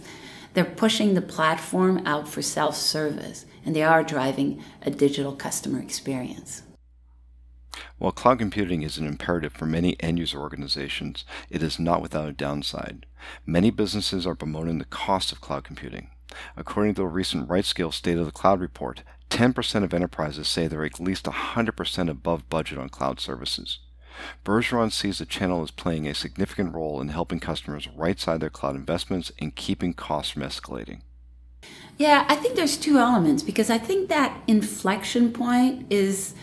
they're 0.54 0.64
pushing 0.64 1.14
the 1.14 1.22
platform 1.22 2.04
out 2.04 2.26
for 2.26 2.42
self 2.42 2.76
service 2.76 3.46
and 3.64 3.76
they 3.76 3.82
are 3.82 4.02
driving 4.02 4.62
a 4.82 4.90
digital 4.90 5.36
customer 5.36 5.80
experience. 5.80 6.62
While 7.98 8.12
cloud 8.12 8.38
computing 8.38 8.82
is 8.82 8.98
an 8.98 9.06
imperative 9.06 9.52
for 9.52 9.66
many 9.66 10.00
end 10.00 10.18
user 10.18 10.38
organizations, 10.38 11.24
it 11.50 11.62
is 11.62 11.78
not 11.78 12.02
without 12.02 12.28
a 12.28 12.32
downside. 12.32 13.06
Many 13.46 13.70
businesses 13.70 14.26
are 14.26 14.34
bemoaning 14.34 14.78
the 14.78 14.84
cost 14.84 15.32
of 15.32 15.40
cloud 15.40 15.64
computing. 15.64 16.10
According 16.56 16.94
to 16.94 17.02
the 17.02 17.06
recent 17.06 17.48
RightScale 17.48 17.92
State 17.92 18.18
of 18.18 18.26
the 18.26 18.32
Cloud 18.32 18.60
report, 18.60 19.02
10% 19.30 19.84
of 19.84 19.94
enterprises 19.94 20.48
say 20.48 20.66
they're 20.66 20.84
at 20.84 21.00
least 21.00 21.24
100% 21.24 22.10
above 22.10 22.48
budget 22.48 22.78
on 22.78 22.88
cloud 22.88 23.20
services. 23.20 23.78
Bergeron 24.44 24.92
sees 24.92 25.18
the 25.18 25.26
channel 25.26 25.62
as 25.62 25.70
playing 25.70 26.06
a 26.06 26.14
significant 26.14 26.74
role 26.74 27.00
in 27.00 27.08
helping 27.08 27.40
customers 27.40 27.88
right-size 27.88 28.40
their 28.40 28.50
cloud 28.50 28.74
investments 28.74 29.30
and 29.38 29.54
keeping 29.54 29.94
costs 29.94 30.32
from 30.32 30.42
escalating. 30.42 31.00
Yeah, 31.98 32.24
I 32.28 32.36
think 32.36 32.54
there's 32.54 32.76
two 32.76 32.98
elements 32.98 33.42
because 33.42 33.70
I 33.70 33.78
think 33.78 34.08
that 34.08 34.40
inflection 34.46 35.32
point 35.32 35.86
is 35.90 36.34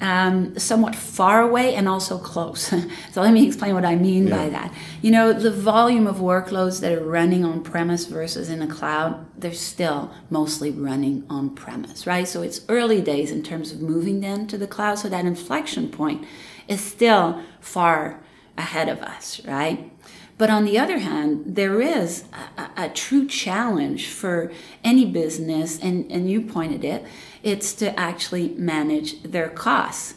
um, 0.00 0.58
somewhat 0.58 0.94
far 0.94 1.42
away 1.42 1.74
and 1.74 1.88
also 1.88 2.18
close. 2.18 2.62
so 3.12 3.22
let 3.22 3.32
me 3.32 3.46
explain 3.46 3.74
what 3.74 3.84
I 3.84 3.96
mean 3.96 4.26
yeah. 4.26 4.36
by 4.36 4.48
that. 4.50 4.74
You 5.02 5.10
know, 5.10 5.32
the 5.32 5.50
volume 5.50 6.06
of 6.06 6.16
workloads 6.16 6.80
that 6.80 6.92
are 6.92 7.04
running 7.04 7.44
on 7.44 7.62
premise 7.62 8.06
versus 8.06 8.48
in 8.48 8.60
the 8.60 8.66
cloud, 8.66 9.26
they're 9.38 9.52
still 9.52 10.12
mostly 10.30 10.70
running 10.70 11.24
on 11.30 11.50
premise, 11.50 12.06
right? 12.06 12.26
So 12.26 12.42
it's 12.42 12.62
early 12.68 13.00
days 13.00 13.30
in 13.30 13.42
terms 13.42 13.72
of 13.72 13.80
moving 13.80 14.20
them 14.20 14.46
to 14.48 14.58
the 14.58 14.66
cloud. 14.66 14.98
So 14.98 15.08
that 15.08 15.24
inflection 15.24 15.88
point 15.88 16.26
is 16.68 16.80
still 16.80 17.42
far 17.60 18.20
ahead 18.56 18.88
of 18.88 19.00
us, 19.02 19.44
right? 19.44 19.90
But 20.36 20.50
on 20.50 20.64
the 20.64 20.78
other 20.78 20.98
hand, 20.98 21.44
there 21.46 21.80
is 21.80 22.24
a, 22.58 22.70
a, 22.76 22.88
true 22.88 23.26
challenge 23.28 24.08
for 24.08 24.50
any 24.82 25.04
business, 25.04 25.78
and, 25.78 26.10
and 26.10 26.28
you 26.28 26.40
pointed 26.40 26.84
it, 26.84 27.04
it's 27.44 27.72
to 27.74 27.98
actually 27.98 28.48
manage 28.50 29.22
their 29.22 29.48
costs. 29.48 30.14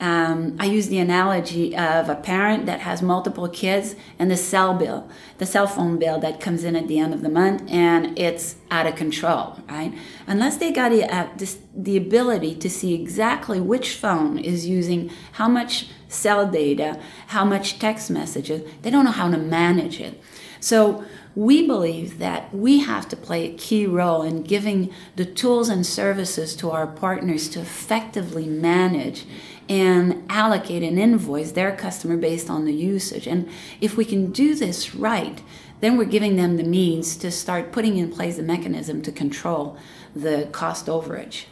Um, 0.00 0.56
I 0.58 0.64
use 0.64 0.88
the 0.88 0.98
analogy 0.98 1.76
of 1.76 2.08
a 2.08 2.14
parent 2.14 2.64
that 2.64 2.80
has 2.80 3.02
multiple 3.02 3.48
kids 3.50 3.94
and 4.18 4.30
the 4.30 4.36
cell 4.36 4.72
bill, 4.72 5.06
the 5.36 5.44
cell 5.44 5.66
phone 5.66 5.98
bill 5.98 6.18
that 6.20 6.40
comes 6.40 6.64
in 6.64 6.74
at 6.74 6.88
the 6.88 6.98
end 6.98 7.12
of 7.12 7.20
the 7.20 7.28
month, 7.28 7.70
and 7.70 8.18
it's 8.18 8.56
out 8.70 8.86
of 8.86 8.96
control, 8.96 9.60
right? 9.68 9.92
Unless 10.26 10.56
they 10.56 10.72
got 10.72 10.88
the, 10.88 11.04
uh, 11.04 11.28
this, 11.36 11.58
the 11.76 11.98
ability 11.98 12.54
to 12.54 12.70
see 12.70 12.94
exactly 12.94 13.60
which 13.60 13.94
phone 13.94 14.38
is 14.38 14.66
using 14.66 15.10
how 15.32 15.48
much 15.48 15.88
cell 16.08 16.50
data, 16.50 16.98
how 17.26 17.44
much 17.44 17.78
text 17.78 18.10
messages, 18.10 18.66
they 18.80 18.88
don't 18.88 19.04
know 19.04 19.10
how 19.10 19.30
to 19.30 19.36
manage 19.36 20.00
it. 20.00 20.18
So 20.60 21.04
we 21.34 21.66
believe 21.66 22.18
that 22.18 22.52
we 22.54 22.80
have 22.80 23.08
to 23.08 23.16
play 23.16 23.46
a 23.46 23.56
key 23.56 23.86
role 23.86 24.22
in 24.22 24.42
giving 24.42 24.92
the 25.16 25.24
tools 25.24 25.68
and 25.68 25.86
services 25.86 26.56
to 26.56 26.70
our 26.70 26.86
partners 26.86 27.48
to 27.48 27.60
effectively 27.60 28.46
manage 28.46 29.24
and 29.68 30.24
allocate 30.28 30.82
and 30.82 30.98
invoice 30.98 31.52
their 31.52 31.74
customer 31.76 32.16
based 32.16 32.50
on 32.50 32.64
the 32.64 32.74
usage. 32.74 33.28
And 33.28 33.48
if 33.80 33.96
we 33.96 34.04
can 34.04 34.32
do 34.32 34.56
this 34.56 34.94
right, 34.94 35.40
then 35.78 35.96
we're 35.96 36.04
giving 36.04 36.36
them 36.36 36.56
the 36.56 36.64
means 36.64 37.16
to 37.18 37.30
start 37.30 37.72
putting 37.72 37.96
in 37.96 38.10
place 38.10 38.38
a 38.38 38.42
mechanism 38.42 39.00
to 39.02 39.12
control 39.12 39.78
the 40.14 40.48
cost 40.50 40.86
overage. 40.86 41.44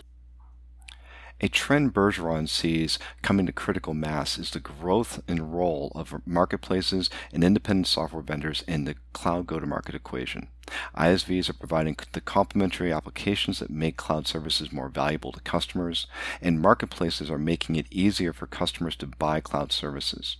A 1.40 1.46
trend 1.46 1.94
Bergeron 1.94 2.48
sees 2.48 2.98
coming 3.22 3.46
to 3.46 3.52
critical 3.52 3.94
mass 3.94 4.38
is 4.38 4.50
the 4.50 4.58
growth 4.58 5.22
and 5.28 5.54
role 5.54 5.92
of 5.94 6.26
marketplaces 6.26 7.08
and 7.32 7.44
independent 7.44 7.86
software 7.86 8.22
vendors 8.22 8.64
in 8.66 8.86
the 8.86 8.96
cloud 9.12 9.46
go 9.46 9.60
to 9.60 9.66
market 9.66 9.94
equation. 9.94 10.48
ISVs 10.96 11.48
are 11.48 11.52
providing 11.54 11.96
the 12.12 12.20
complementary 12.20 12.92
applications 12.92 13.60
that 13.60 13.70
make 13.70 13.96
cloud 13.96 14.26
services 14.26 14.72
more 14.72 14.88
valuable 14.88 15.30
to 15.30 15.40
customers, 15.40 16.08
and 16.42 16.60
marketplaces 16.60 17.30
are 17.30 17.38
making 17.38 17.76
it 17.76 17.86
easier 17.88 18.32
for 18.32 18.48
customers 18.48 18.96
to 18.96 19.06
buy 19.06 19.38
cloud 19.40 19.70
services. 19.70 20.38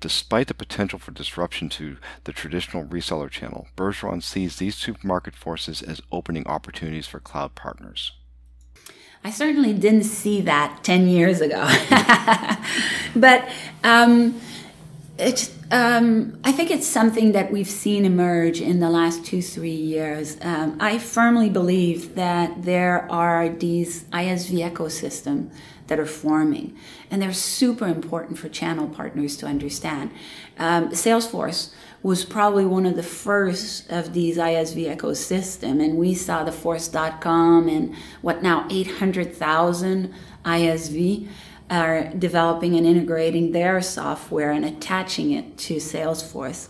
Despite 0.00 0.48
the 0.48 0.54
potential 0.54 0.98
for 0.98 1.12
disruption 1.12 1.70
to 1.70 1.96
the 2.24 2.32
traditional 2.34 2.84
reseller 2.84 3.30
channel, 3.30 3.68
Bergeron 3.74 4.22
sees 4.22 4.56
these 4.56 4.78
two 4.78 4.96
market 5.02 5.34
forces 5.34 5.80
as 5.80 6.02
opening 6.12 6.46
opportunities 6.46 7.06
for 7.06 7.20
cloud 7.20 7.54
partners. 7.54 8.12
I 9.26 9.30
certainly 9.30 9.72
didn't 9.72 10.04
see 10.04 10.42
that 10.42 10.84
10 10.84 11.08
years 11.08 11.40
ago. 11.40 11.68
but 13.16 13.48
um, 13.82 14.40
it's, 15.18 15.54
um, 15.70 16.38
I 16.44 16.52
think 16.52 16.70
it's 16.70 16.86
something 16.86 17.32
that 17.32 17.50
we've 17.50 17.68
seen 17.68 18.04
emerge 18.04 18.60
in 18.60 18.80
the 18.80 18.90
last 18.90 19.24
two, 19.24 19.40
three 19.40 19.70
years. 19.70 20.36
Um, 20.42 20.76
I 20.80 20.98
firmly 20.98 21.48
believe 21.48 22.14
that 22.16 22.64
there 22.64 23.10
are 23.10 23.48
these 23.48 24.04
ISV 24.04 24.70
ecosystems 24.70 25.50
that 25.86 25.98
are 25.98 26.06
forming, 26.06 26.76
and 27.10 27.22
they're 27.22 27.32
super 27.32 27.86
important 27.86 28.38
for 28.38 28.48
channel 28.48 28.88
partners 28.88 29.36
to 29.38 29.46
understand. 29.46 30.10
Um, 30.58 30.90
Salesforce 30.90 31.70
was 32.02 32.24
probably 32.24 32.64
one 32.64 32.86
of 32.86 32.96
the 32.96 33.02
first 33.02 33.90
of 33.90 34.12
these 34.12 34.36
ISV 34.36 34.94
ecosystem, 34.96 35.82
and 35.82 35.96
we 35.96 36.14
saw 36.14 36.44
the 36.44 36.52
Force.com 36.52 37.68
and 37.68 37.94
what 38.20 38.42
now 38.42 38.66
800,000 38.70 40.12
ISV 40.44 41.28
are 41.70 42.08
developing 42.14 42.76
and 42.76 42.86
integrating 42.86 43.52
their 43.52 43.80
software 43.82 44.52
and 44.52 44.64
attaching 44.64 45.32
it 45.32 45.56
to 45.58 45.76
Salesforce. 45.76 46.68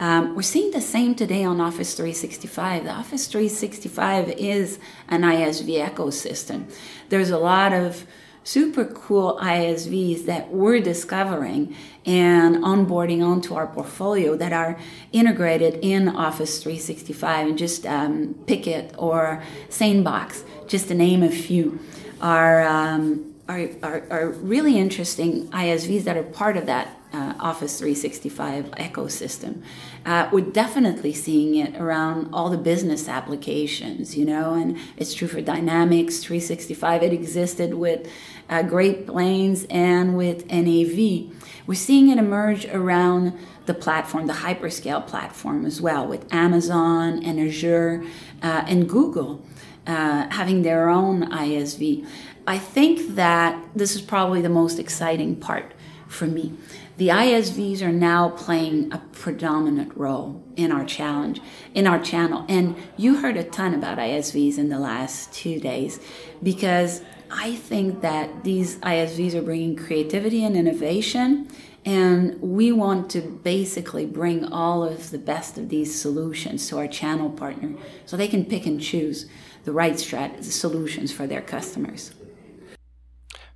Um, 0.00 0.36
we're 0.36 0.42
seeing 0.42 0.70
the 0.70 0.80
same 0.80 1.14
today 1.14 1.42
on 1.44 1.60
Office 1.60 1.94
365. 1.94 2.84
The 2.84 2.90
Office 2.90 3.26
365 3.26 4.30
is 4.30 4.78
an 5.08 5.22
ISV 5.22 5.84
ecosystem. 5.84 6.70
There's 7.08 7.30
a 7.30 7.38
lot 7.38 7.72
of 7.72 8.06
super 8.48 8.86
cool 8.86 9.38
ISVs 9.42 10.24
that 10.24 10.50
we're 10.50 10.80
discovering 10.80 11.74
and 12.06 12.56
onboarding 12.56 13.22
onto 13.22 13.54
our 13.54 13.66
portfolio 13.66 14.36
that 14.36 14.54
are 14.54 14.78
integrated 15.12 15.78
in 15.82 16.08
Office 16.08 16.62
365 16.62 17.48
and 17.48 17.58
just 17.58 17.84
um, 17.84 18.34
Pickit 18.46 18.94
or 18.96 19.42
SaneBox, 19.68 20.44
just 20.66 20.88
to 20.88 20.94
name 20.94 21.22
a 21.22 21.28
few, 21.28 21.78
are, 22.22 22.62
um, 22.62 23.34
are, 23.48 23.68
are, 23.82 24.06
are, 24.10 24.28
really 24.28 24.78
interesting 24.78 25.48
ISVs 25.48 26.04
that 26.04 26.16
are 26.16 26.22
part 26.22 26.56
of 26.58 26.66
that 26.66 27.00
uh, 27.14 27.32
Office 27.40 27.78
365 27.78 28.66
ecosystem. 28.72 29.62
Uh, 30.04 30.28
we're 30.30 30.44
definitely 30.44 31.14
seeing 31.14 31.54
it 31.54 31.74
around 31.80 32.28
all 32.34 32.50
the 32.50 32.58
business 32.58 33.08
applications, 33.08 34.16
you 34.16 34.26
know, 34.26 34.52
and 34.52 34.76
it's 34.98 35.14
true 35.14 35.28
for 35.28 35.40
Dynamics 35.40 36.18
365. 36.18 37.02
It 37.02 37.12
existed 37.14 37.74
with 37.74 38.10
uh, 38.50 38.62
Great 38.62 39.06
Plains 39.06 39.66
and 39.70 40.16
with 40.16 40.46
NAV. 40.52 41.32
We're 41.66 41.74
seeing 41.74 42.10
it 42.10 42.18
emerge 42.18 42.66
around 42.66 43.32
the 43.64 43.74
platform, 43.74 44.26
the 44.26 44.34
hyperscale 44.34 45.06
platform 45.06 45.64
as 45.64 45.80
well, 45.80 46.06
with 46.06 46.32
Amazon 46.32 47.22
and 47.24 47.40
Azure 47.40 48.04
uh, 48.42 48.64
and 48.66 48.86
Google 48.86 49.42
uh, 49.86 50.28
having 50.30 50.62
their 50.62 50.90
own 50.90 51.30
ISV. 51.30 52.06
I 52.48 52.58
think 52.58 53.14
that 53.16 53.62
this 53.74 53.94
is 53.94 54.00
probably 54.00 54.40
the 54.40 54.48
most 54.48 54.78
exciting 54.78 55.36
part 55.36 55.74
for 56.08 56.26
me 56.26 56.54
the 56.98 57.08
ISVs 57.08 57.80
are 57.80 57.92
now 57.92 58.30
playing 58.30 58.92
a 58.92 58.98
predominant 59.12 59.96
role 59.96 60.42
in 60.56 60.72
our 60.72 60.84
challenge, 60.84 61.40
in 61.72 61.86
our 61.86 62.00
channel. 62.00 62.44
And 62.48 62.74
you 62.96 63.18
heard 63.18 63.36
a 63.36 63.44
ton 63.44 63.72
about 63.72 63.98
ISVs 63.98 64.58
in 64.58 64.68
the 64.68 64.80
last 64.80 65.32
two 65.32 65.60
days 65.60 66.00
because 66.42 67.02
I 67.30 67.54
think 67.54 68.00
that 68.00 68.42
these 68.42 68.78
ISVs 68.78 69.34
are 69.34 69.42
bringing 69.42 69.76
creativity 69.76 70.44
and 70.44 70.56
innovation. 70.56 71.48
And 71.84 72.42
we 72.42 72.72
want 72.72 73.10
to 73.12 73.20
basically 73.20 74.04
bring 74.04 74.44
all 74.46 74.82
of 74.82 75.12
the 75.12 75.18
best 75.18 75.56
of 75.56 75.68
these 75.68 75.94
solutions 75.98 76.68
to 76.68 76.78
our 76.78 76.88
channel 76.88 77.30
partner 77.30 77.74
so 78.06 78.16
they 78.16 78.26
can 78.26 78.44
pick 78.44 78.66
and 78.66 78.80
choose 78.80 79.26
the 79.64 79.72
right 79.72 79.94
strat- 79.94 80.42
solutions 80.42 81.12
for 81.12 81.28
their 81.28 81.42
customers. 81.42 82.12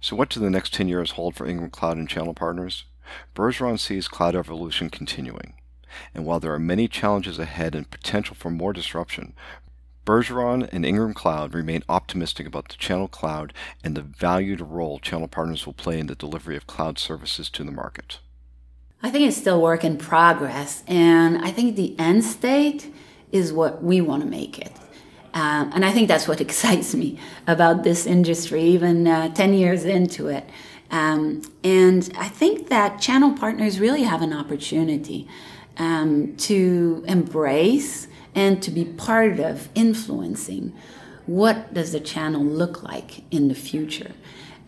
So, 0.03 0.17
what 0.17 0.31
do 0.31 0.41
the 0.41 0.51
next 0.51 0.75
10 0.75 0.88
years 0.88 1.12
hold 1.12 1.37
for 1.37 1.47
Ingram 1.47 1.71
Cloud 1.71 1.97
and 1.97 2.09
channel 2.09 2.35
partners? 2.35 2.87
Bergeron 3.37 3.79
sees 3.79 4.09
cloud 4.09 4.35
evolution 4.35 4.91
continuing. 4.91 5.55
And 6.12 6.25
while 6.25 6.41
there 6.41 6.53
are 6.53 6.59
many 6.59 6.88
challenges 6.88 7.38
ahead 7.38 7.77
and 7.77 7.88
potential 7.88 8.35
for 8.35 8.51
more 8.51 8.73
disruption, 8.73 9.33
Bergeron 10.05 10.69
and 10.73 10.85
Ingram 10.85 11.15
Cloud 11.15 11.55
remain 11.55 11.85
optimistic 11.88 12.49
about 12.49 12.69
the 12.69 12.75
channel 12.75 13.07
cloud 13.07 13.53
and 13.85 13.97
the 13.97 14.03
valued 14.03 14.61
role 14.61 14.99
channel 14.99 15.29
partners 15.29 15.67
will 15.67 15.73
play 15.73 16.01
in 16.01 16.09
the 16.09 16.17
delivery 16.17 16.57
of 16.57 16.67
cloud 16.67 16.99
services 16.99 17.49
to 17.51 17.62
the 17.62 17.71
market. 17.71 18.19
I 19.05 19.11
think 19.11 19.29
it's 19.29 19.37
still 19.37 19.62
work 19.62 19.85
in 19.85 19.99
progress, 19.99 20.83
and 20.88 21.38
I 21.45 21.53
think 21.53 21.77
the 21.77 21.97
end 22.01 22.25
state 22.25 22.93
is 23.31 23.53
what 23.53 23.85
we 23.85 24.01
want 24.01 24.25
to 24.25 24.29
make 24.29 24.59
it. 24.59 24.73
Um, 25.35 25.73
and 25.75 25.85
I 25.85 25.92
think 25.92 26.09
that's 26.09 26.29
what 26.29 26.40
excites 26.47 26.95
me 26.95 27.18
about 27.47 27.85
this 27.85 28.07
industry, 28.07 28.62
even 28.62 29.07
uh, 29.07 29.33
10 29.35 29.55
years 29.55 29.85
into 29.85 30.29
it. 30.29 30.49
Um, 30.90 31.42
and 31.64 32.12
I 32.18 32.29
think 32.29 32.68
that 32.68 33.01
channel 33.01 33.33
partners 33.33 33.81
really 33.81 34.03
have 34.03 34.21
an 34.21 34.33
opportunity 34.33 35.27
um, 35.79 36.37
to 36.37 37.03
embrace 37.09 38.09
and 38.35 38.62
to 38.62 38.71
be 38.71 38.85
part 38.85 39.40
of 39.40 39.68
influencing 39.75 40.75
what 41.27 41.73
does 41.73 41.92
the 41.92 42.01
channel 42.01 42.45
look 42.45 42.83
like 42.83 43.25
in 43.31 43.49
the 43.49 43.55
future. 43.55 44.12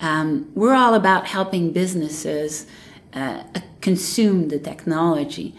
Um, 0.01 0.51
we're 0.55 0.75
all 0.75 0.95
about 0.95 1.27
helping 1.27 1.73
businesses 1.73 2.67
uh, 3.13 3.45
consume 3.81 4.49
the 4.49 4.59
technology. 4.59 5.55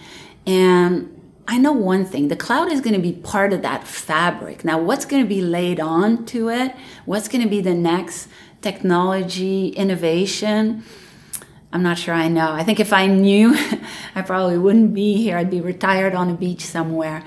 And 0.48 1.15
I 1.48 1.58
know 1.60 1.74
one 1.74 2.06
thing 2.06 2.28
the 2.28 2.36
cloud 2.36 2.72
is 2.72 2.82
going 2.82 2.96
to 2.96 3.02
be 3.02 3.14
part 3.14 3.54
of 3.54 3.62
that 3.62 3.88
fabric. 3.88 4.66
Now, 4.66 4.80
what's 4.80 5.06
going 5.06 5.22
to 5.24 5.30
be 5.30 5.42
laid 5.42 5.80
on 5.80 6.26
to 6.28 6.50
it? 6.50 6.76
What's 7.06 7.28
going 7.28 7.44
to 7.44 7.50
be 7.50 7.62
the 7.62 7.76
next 7.76 8.28
technology 8.66 9.68
innovation. 9.68 10.84
I'm 11.72 11.84
not 11.84 12.00
sure 12.00 12.16
I 12.16 12.28
know. 12.30 12.52
I 12.52 12.64
think 12.64 12.80
if 12.80 12.92
I 12.92 13.06
knew, 13.06 13.56
I 14.16 14.24
probably 14.24 14.58
wouldn't 14.58 14.96
be 14.96 15.18
here. 15.18 15.38
I'd 15.38 15.52
be 15.52 15.62
retired 15.62 16.16
on 16.16 16.32
a 16.32 16.34
beach 16.34 16.66
somewhere. 16.66 17.24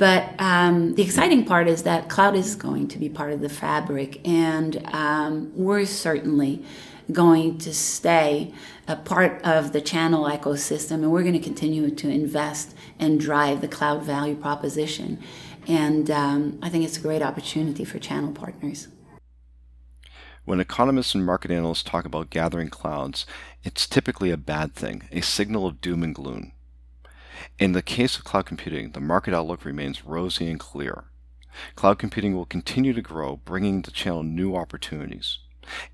But 0.00 0.34
um, 0.40 0.94
the 0.94 1.02
exciting 1.02 1.44
part 1.44 1.68
is 1.68 1.82
that 1.82 2.08
cloud 2.08 2.34
is 2.34 2.54
going 2.54 2.88
to 2.88 2.98
be 2.98 3.10
part 3.10 3.34
of 3.34 3.42
the 3.42 3.50
fabric, 3.50 4.26
and 4.26 4.82
um, 4.94 5.52
we're 5.54 5.84
certainly 5.84 6.64
going 7.12 7.58
to 7.58 7.74
stay 7.74 8.54
a 8.88 8.96
part 8.96 9.42
of 9.42 9.74
the 9.74 9.82
channel 9.82 10.24
ecosystem, 10.24 11.02
and 11.02 11.12
we're 11.12 11.20
going 11.20 11.34
to 11.34 11.38
continue 11.38 11.90
to 11.90 12.08
invest 12.08 12.74
and 12.98 13.20
drive 13.20 13.60
the 13.60 13.68
cloud 13.68 14.02
value 14.02 14.34
proposition. 14.34 15.22
And 15.68 16.10
um, 16.10 16.58
I 16.62 16.70
think 16.70 16.86
it's 16.86 16.96
a 16.96 17.02
great 17.02 17.20
opportunity 17.20 17.84
for 17.84 17.98
channel 17.98 18.32
partners. 18.32 18.88
When 20.46 20.60
economists 20.60 21.14
and 21.14 21.26
market 21.26 21.50
analysts 21.50 21.82
talk 21.82 22.06
about 22.06 22.30
gathering 22.30 22.70
clouds, 22.70 23.26
it's 23.62 23.86
typically 23.86 24.30
a 24.30 24.38
bad 24.38 24.74
thing, 24.74 25.02
a 25.12 25.20
signal 25.20 25.66
of 25.66 25.82
doom 25.82 26.02
and 26.02 26.14
gloom. 26.14 26.52
In 27.58 27.72
the 27.72 27.82
case 27.82 28.16
of 28.16 28.24
cloud 28.24 28.46
computing, 28.46 28.92
the 28.92 29.00
market 29.00 29.34
outlook 29.34 29.64
remains 29.64 30.04
rosy 30.04 30.50
and 30.50 30.58
clear. 30.58 31.04
Cloud 31.74 31.98
computing 31.98 32.34
will 32.34 32.46
continue 32.46 32.92
to 32.92 33.02
grow, 33.02 33.36
bringing 33.36 33.82
the 33.82 33.90
channel 33.90 34.22
new 34.22 34.54
opportunities. 34.54 35.38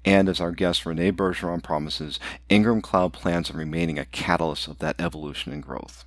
And 0.05 0.29
as 0.29 0.41
our 0.41 0.53
guest 0.53 0.87
Renee 0.87 1.13
Bergeron 1.13 1.63
promises, 1.63 2.21
Ingram 2.49 2.83
Cloud 2.83 3.13
plans 3.13 3.51
on 3.51 3.57
remaining 3.57 3.99
a 3.99 4.05
catalyst 4.05 4.69
of 4.69 4.79
that 4.79 5.01
evolution 5.01 5.53
and 5.53 5.63
growth. 5.63 6.05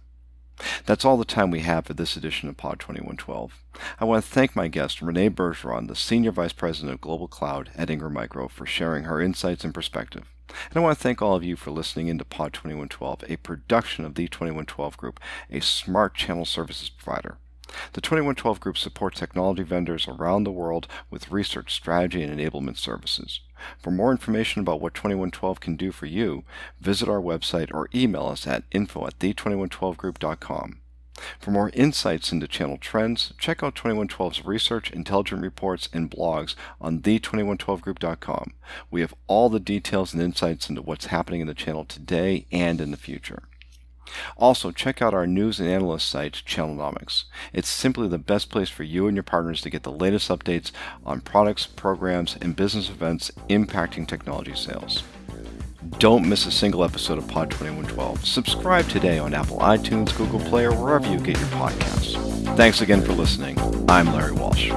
That's 0.86 1.06
all 1.06 1.18
the 1.18 1.26
time 1.26 1.52
we 1.52 1.62
have 1.62 1.86
for 1.86 1.94
this 1.94 2.18
edition 2.18 2.50
of 2.50 2.58
Pod 2.58 2.80
2112. 2.80 3.64
I 4.00 4.06
want 4.06 4.24
to 4.24 4.30
thank 4.30 4.56
my 4.56 4.68
guest, 4.68 5.02
Renee 5.02 5.30
Bergeron, 5.30 5.88
the 5.88 5.96
Senior 5.96 6.32
Vice 6.32 6.54
President 6.54 6.94
of 6.94 7.02
Global 7.02 7.28
Cloud 7.28 7.72
at 7.76 7.90
Ingram 7.90 8.14
Micro, 8.14 8.48
for 8.48 8.66
sharing 8.66 9.06
her 9.06 9.22
insights 9.22 9.64
and 9.64 9.74
perspective. 9.74 10.26
And 10.70 10.78
I 10.78 10.80
want 10.80 10.98
to 10.98 11.04
thank 11.04 11.22
all 11.22 11.36
of 11.36 11.44
you 11.44 11.56
for 11.56 11.72
listening 11.72 12.08
into 12.08 12.26
Pod 12.26 12.54
2112, 12.54 13.24
a 13.28 13.38
production 13.38 14.06
of 14.06 14.16
the 14.16 14.28
2112 14.28 14.98
Group, 14.98 15.20
a 15.50 15.60
smart 15.60 16.16
channel 16.16 16.46
services 16.46 16.90
provider. 16.90 17.38
The 17.94 18.02
2112 18.02 18.60
Group 18.60 18.78
supports 18.78 19.20
technology 19.20 19.64
vendors 19.64 20.08
around 20.08 20.44
the 20.44 20.52
world 20.52 20.88
with 21.10 21.32
research, 21.32 21.74
strategy, 21.74 22.24
and 22.24 22.38
enablement 22.38 22.78
services. 22.78 23.42
For 23.78 23.92
more 23.92 24.12
information 24.12 24.62
about 24.62 24.82
what 24.82 24.94
2112 24.94 25.60
can 25.60 25.76
do 25.76 25.92
for 25.92 26.06
you, 26.06 26.44
visit 26.80 27.10
our 27.10 27.22
website 27.22 27.74
or 27.74 27.90
email 27.94 28.28
us 28.28 28.48
at 28.48 28.64
info 28.72 29.06
at 29.06 29.20
the2112group.com. 29.20 30.79
For 31.40 31.52
more 31.52 31.72
insights 31.74 32.32
into 32.32 32.48
channel 32.48 32.78
trends, 32.78 33.34
check 33.38 33.64
out 33.64 33.76
2112's 33.76 34.46
research, 34.46 34.92
intelligent 34.92 35.42
reports, 35.42 35.90
and 35.94 36.10
blogs 36.10 36.56
on 36.80 37.02
the2112group.com. 37.02 38.54
We 38.92 39.02
have 39.02 39.14
all 39.28 39.50
the 39.50 39.60
details 39.60 40.14
and 40.14 40.22
insights 40.22 40.70
into 40.70 40.82
what's 40.82 41.08
happening 41.08 41.42
in 41.42 41.48
the 41.48 41.54
channel 41.54 41.86
today 41.86 42.46
and 42.52 42.80
in 42.82 42.92
the 42.92 42.98
future. 42.98 43.44
Also, 44.38 44.72
check 44.72 45.02
out 45.02 45.14
our 45.14 45.28
news 45.28 45.60
and 45.60 45.70
analyst 45.70 46.08
site, 46.08 46.34
Channelnomics. 46.46 47.26
It's 47.54 47.70
simply 47.70 48.08
the 48.08 48.18
best 48.18 48.50
place 48.50 48.70
for 48.70 48.84
you 48.84 49.08
and 49.08 49.16
your 49.16 49.24
partners 49.24 49.62
to 49.62 49.70
get 49.70 49.84
the 49.84 49.92
latest 49.92 50.30
updates 50.30 50.72
on 51.06 51.22
products, 51.22 51.68
programs, 51.68 52.36
and 52.42 52.56
business 52.56 52.90
events 52.90 53.32
impacting 53.50 54.08
technology 54.08 54.56
sales. 54.56 55.04
Don't 55.98 56.28
miss 56.28 56.46
a 56.46 56.52
single 56.52 56.84
episode 56.84 57.18
of 57.18 57.28
Pod 57.30 57.52
2112. 57.52 58.26
Subscribe 58.26 58.88
today 58.90 59.18
on 59.18 59.34
Apple 59.34 59.60
iTunes, 59.60 60.16
Google 60.18 60.42
Play, 60.42 60.66
or 60.66 60.74
wherever 60.74 61.10
you 61.10 61.18
get 61.20 61.40
your 61.40 61.48
podcasts. 61.50 62.18
Thanks 62.58 62.82
again 62.82 63.02
for 63.02 63.14
listening. 63.14 63.58
I'm 63.90 64.08
Larry 64.14 64.34
Walsh. 64.34 64.72